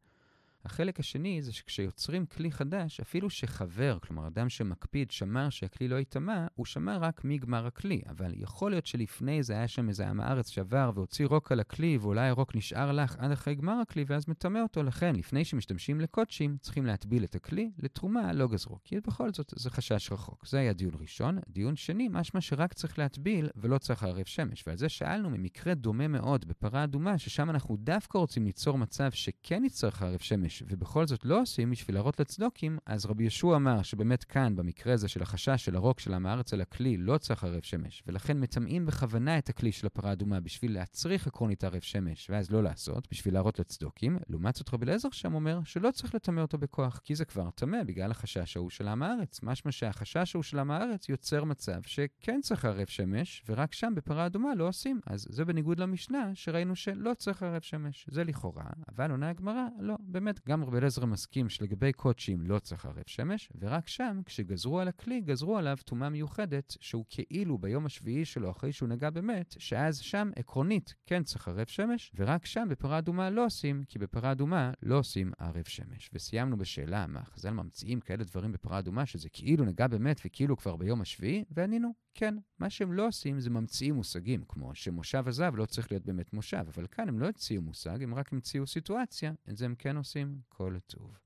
החלק 0.65 0.99
השני 0.99 1.41
זה 1.41 1.54
שכשיוצרים 1.54 2.26
כלי 2.26 2.52
חדש, 2.52 2.99
אפילו 2.99 3.30
שחבר, 3.30 3.97
כלומר 4.02 4.28
אדם 4.28 4.49
שמקפיד, 4.49 5.12
שמר 5.12 5.49
שהכלי 5.49 5.88
לא 5.88 5.95
ייטמע, 5.95 6.47
הוא 6.56 6.65
שמר 6.65 6.97
רק 6.97 7.21
מגמר 7.23 7.65
הכלי. 7.65 8.02
אבל 8.10 8.34
יכול 8.36 8.71
להיות 8.71 8.86
שלפני 8.86 9.43
זה 9.43 9.54
היה 9.54 9.67
שם 9.67 9.89
איזה 9.89 10.08
עם 10.08 10.19
הארץ 10.19 10.49
שעבר 10.49 10.91
והוציא 10.95 11.26
רוק 11.26 11.52
על 11.52 11.60
הכלי, 11.60 11.97
ואולי 11.97 12.28
הרוק 12.28 12.56
נשאר 12.56 12.91
לך 12.91 13.15
עד 13.19 13.32
אחרי 13.32 13.56
גמר 13.56 13.73
הכלי, 13.82 14.06
ואז 14.08 14.30
מטמא 14.30 14.60
אותו. 14.60 14.84
לכן, 14.84 15.15
לפני 15.15 15.45
שמשתמשים 15.45 16.02
לקודשים, 16.02 16.58
צריכים 16.62 16.86
להטביל 16.86 17.23
את 17.23 17.36
הכלי, 17.36 17.71
לתרומה 17.80 18.34
לא 18.34 18.47
גזרו. 18.47 18.78
כי 18.84 18.99
בכל 18.99 19.34
זאת 19.34 19.54
זה 19.56 19.69
חשש 19.69 20.12
רחוק. 20.12 20.47
זה 20.47 20.60
היה 20.60 20.73
דיון 20.73 20.93
ראשון. 20.99 21.39
דיון 21.49 21.76
שני, 21.76 22.08
משמע 22.12 22.41
שרק 22.41 22.73
צריך 22.73 22.99
להטביל 22.99 23.49
ולא 23.56 23.78
צריך 23.78 24.04
לערב 24.04 24.26
שמש. 24.26 24.63
ועל 24.67 24.78
זה 24.78 24.89
שאלנו 24.89 25.30
ממקרה 25.30 25.73
דומה 25.73 26.08
מאוד 26.08 26.45
בפרה 26.47 26.84
אדומה, 26.84 27.17
ששם 27.17 27.49
אנחנו 27.49 27.78
דווקא 27.78 28.17
רוצים 28.17 28.45
ליצור 28.45 28.78
מצב 28.78 29.12
שכן 29.12 29.65
יצטרך 29.65 30.02
לערב 30.02 30.19
שמש. 30.19 30.53
שמש, 30.54 30.63
ובכל 30.70 31.08
זאת 31.08 31.26
לא 31.26 31.42
עושים 31.42 31.72
בשביל 31.72 31.96
להראות 31.96 32.20
לצדוקים, 32.20 32.78
אז 32.86 33.06
רבי 33.06 33.24
ישוע 33.24 33.56
אמר 33.56 33.82
שבאמת 33.82 34.24
כאן, 34.24 34.56
במקרה 34.56 34.94
הזה 34.94 35.08
של 35.08 35.22
החשש 35.22 35.66
של 35.66 35.76
הרוק 35.76 36.00
של 36.00 36.13
עם 36.13 36.26
הארץ 36.26 36.54
על 36.54 36.62
הכלי, 36.62 36.98
לא 36.98 37.18
צריך 37.18 37.44
ערב 37.44 37.62
שמש, 37.63 38.04
ולכן 38.08 38.39
מטמאים 38.39 38.86
בכוונה 38.86 39.38
את 39.38 39.50
הכלי 39.50 39.72
של 39.72 39.88
הפרה 39.88 40.10
האדומה 40.10 40.39
בשביל 40.39 40.74
להצריך 40.74 41.28
עקרונית 41.28 41.63
ערב 41.63 41.82
שמש, 41.82 42.30
ואז 42.30 42.52
לא 42.52 42.63
לעשות, 42.63 43.08
בשביל 43.12 43.34
להראות 43.34 43.60
לצדוקים. 43.60 44.18
לעומת 44.30 44.56
זאת 44.56 44.74
רבי 44.74 44.86
אליעזר 44.86 45.10
שם 45.12 45.34
אומר 45.34 45.60
שלא 45.66 45.92
צריך 45.92 46.16
לטמא 46.16 46.42
אותו 46.42 46.58
בכוח, 46.58 47.02
כי 47.04 47.16
זה 47.16 47.26
כבר 47.26 47.50
טמא 47.50 47.84
בגלל 47.84 48.12
החשש 48.12 48.58
ההוא 48.58 48.70
של 48.70 48.88
עם 48.88 49.04
הארץ. 49.04 49.39
משמע 49.44 49.72
שהחשש 49.72 50.36
ההוא 50.36 50.44
של 50.44 50.60
עם 50.60 50.72
הארץ 50.72 51.10
יוצר 51.10 51.44
מצב 51.44 51.82
שכן 51.86 52.39
צריך 52.42 52.66
ערב 52.66 52.88
שמש, 52.88 53.44
ורק 53.48 53.74
שם 53.74 53.94
בפרה 53.96 54.26
אדומה 54.26 54.56
לא 54.56 54.68
עושים. 54.68 55.00
אז 55.08 55.28
זה 55.30 55.46
בניגוד 55.46 55.80
למשנה, 55.80 56.32
שראינו 56.34 56.76
שלא 56.76 57.13
צריך 57.18 57.44
ערב 57.44 57.62
שמש. 57.62 58.06
זה 58.10 58.24
לכאורה, 58.24 58.66
אבל 58.96 59.12
עונה 59.12 59.30
הגמרא, 59.30 59.68
לא, 59.80 59.96
באמת, 60.00 60.39
גם 60.48 60.64
רבי 60.64 60.78
אליעזר 60.78 61.06
מסכים 61.06 61.50
שלגבי 61.50 61.94
קודשים 61.94 62.42
לא 62.46 62.60
צריך 62.60 62.86
ערב 62.86 63.04
שמש, 63.08 63.50
ורק 63.60 63.88
שם, 63.88 64.22
כשגזרו 64.26 64.80
על 64.80 64.88
הכלי, 64.88 65.22
גזרו 65.22 65.58
עליו 65.58 65.78
טומאה 65.86 66.10
מיוחדת, 66.10 66.78
שהוא 66.80 67.06
כאילו 67.10 67.58
ביום 67.58 67.86
השביעי 67.86 68.26
שלו, 68.26 68.52
אחרי 68.52 68.72
שהוא 68.72 68.90
נגע 68.90 69.10
באמת, 69.10 69.56
שאז 69.60 70.00
שם, 70.00 70.32
עקרונית, 70.36 70.96
כן 71.06 71.24
צריך 71.24 71.48
ערב 71.48 71.68
שמש, 71.68 72.12
ורק 72.16 72.46
שם 72.46 72.68
בפרה 72.70 72.98
אדומה 72.98 73.30
לא 73.30 73.46
עושים, 73.46 73.84
כי 73.88 74.00
בפרה 74.00 74.32
אדומה 74.32 74.72
לא 74.84 75.00
עושים 75.00 75.32
ערב 75.40 75.64
שמש. 75.68 76.10
וסיימנו 76.14 76.58
בשאלה, 76.58 77.08
מה, 77.08 77.24
חז"ל 77.24 77.52
ממציאים 77.52 78.00
כאלה 78.00 78.24
דברים 78.24 78.52
בפרה 78.52 78.80
אדומה, 78.80 79.06
שזה 79.06 79.30
כאילו 79.30 79.66
נגע 79.66 79.88
באמת 79.88 80.22
וכאילו 80.26 80.58
כבר 80.58 80.76
ביום 80.76 81.02
השביעי? 81.02 81.44
וענינו, 81.52 81.94
כן. 82.13 82.36
מה 82.60 82.69
שהם 82.69 82.93
לא 82.93 83.08
עושים 83.08 83.39
זה 83.39 83.49
ממציאים 83.49 83.95
מושגים, 83.95 84.43
כמו 84.47 84.76
שמושב 84.76 85.28
הזהב 85.28 85.56
לא 85.56 85.65
צריך 85.65 85.91
להיות 85.91 86.06
באמת 86.06 86.34
מושב, 86.34 86.65
אבל 86.67 86.88
כאן 86.91 87.10
הם 87.10 87.19
לא 87.19 87.28
הציעו 87.28 87.62
מושג, 87.62 88.04
הם 88.04 88.15
רק 88.15 88.34
המציאו 88.34 88.67
סיטואציה, 88.67 89.34
את 89.49 89.58
זה 89.58 89.65
הם 89.65 89.76
כן 89.76 89.97
עושים. 89.97 90.39
כל 90.49 90.78
טוב. 90.88 91.23